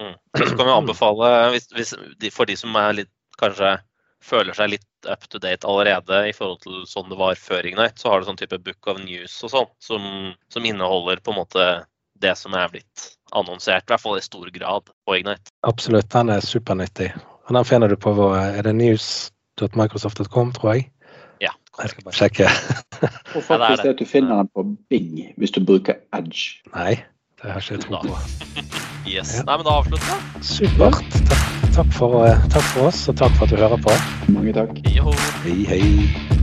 Mm. 0.00 0.14
Så 0.36 0.52
kan 0.52 0.66
vi 0.66 0.74
anbefale, 0.74 1.32
hvis, 1.54 1.70
hvis, 1.72 1.94
for 2.34 2.50
de 2.50 2.58
som 2.58 2.74
er 2.80 2.98
litt, 3.00 3.12
kanskje 3.40 3.76
føler 4.26 4.56
seg 4.56 4.74
litt 4.74 5.10
up 5.12 5.28
to 5.30 5.38
date 5.38 5.68
allerede 5.68 6.24
i 6.26 6.34
forhold 6.34 6.64
til 6.64 6.82
sånn 6.90 7.10
det 7.12 7.18
var 7.20 7.38
før 7.38 7.68
Ignite, 7.68 8.00
så 8.00 8.10
har 8.10 8.20
du 8.20 8.28
sånn 8.28 8.40
type 8.40 8.58
book 8.64 8.90
of 8.90 8.98
news 9.04 9.36
og 9.46 9.52
sånn, 9.52 9.68
som, 9.78 10.08
som 10.52 10.66
inneholder 10.66 11.22
på 11.22 11.32
en 11.32 11.40
måte 11.44 11.66
det 12.20 12.32
som 12.40 12.56
er 12.56 12.72
blitt 12.72 13.12
annonsert, 13.32 13.86
i 13.86 13.92
hvert 13.92 14.02
fall 14.02 14.18
i 14.18 14.24
stor 14.24 14.50
grad 14.54 14.90
på 15.06 15.16
Ignite. 15.16 15.50
Absolutt, 15.66 16.10
den 16.12 16.30
er 16.30 16.44
supernyttig. 16.44 17.10
Og 17.46 17.54
den 17.54 17.64
finner 17.64 17.88
du 17.88 17.96
på 17.96 18.12
vår, 18.14 18.36
er 18.58 18.62
det 18.66 18.74
news.microsoft.com, 18.74 20.52
tror 20.52 20.72
jeg. 20.74 20.88
Ja. 21.40 21.52
Jeg 21.82 21.90
skal 21.90 22.04
bare 22.04 22.14
sjekke. 22.14 22.48
og 23.36 23.42
faktisk 23.42 23.50
ja, 23.50 23.76
det, 23.76 23.82
det. 23.82 23.90
at 23.90 23.98
du 23.98 24.04
finner 24.04 24.36
den 24.36 24.48
på 24.54 24.64
Bing 24.90 25.20
hvis 25.36 25.50
du 25.50 25.60
bruker 25.64 26.00
Edge. 26.16 26.62
Nei, 26.74 26.96
det 27.42 27.52
har 27.52 27.60
ikke 27.60 27.74
jeg 27.74 27.84
tro 27.84 28.00
på. 28.06 28.16
yes. 29.14 29.36
Ja. 29.36 29.44
Nei, 29.48 29.58
men 29.58 29.68
da 29.68 29.76
avslutter 29.82 30.06
vi. 30.14 30.46
Supert. 30.46 31.02
Takk, 31.28 31.68
takk, 31.76 31.92
for, 31.98 32.24
takk, 32.48 32.72
for, 32.72 32.88
oss, 32.88 33.04
og 33.08 33.20
takk 33.20 33.36
for 33.36 33.46
at 33.46 33.54
du 33.54 33.60
hører 33.60 33.84
på. 33.88 34.00
Mange 34.32 34.56
takk. 34.56 34.82
Hei, 35.44 35.60
hei. 35.68 36.35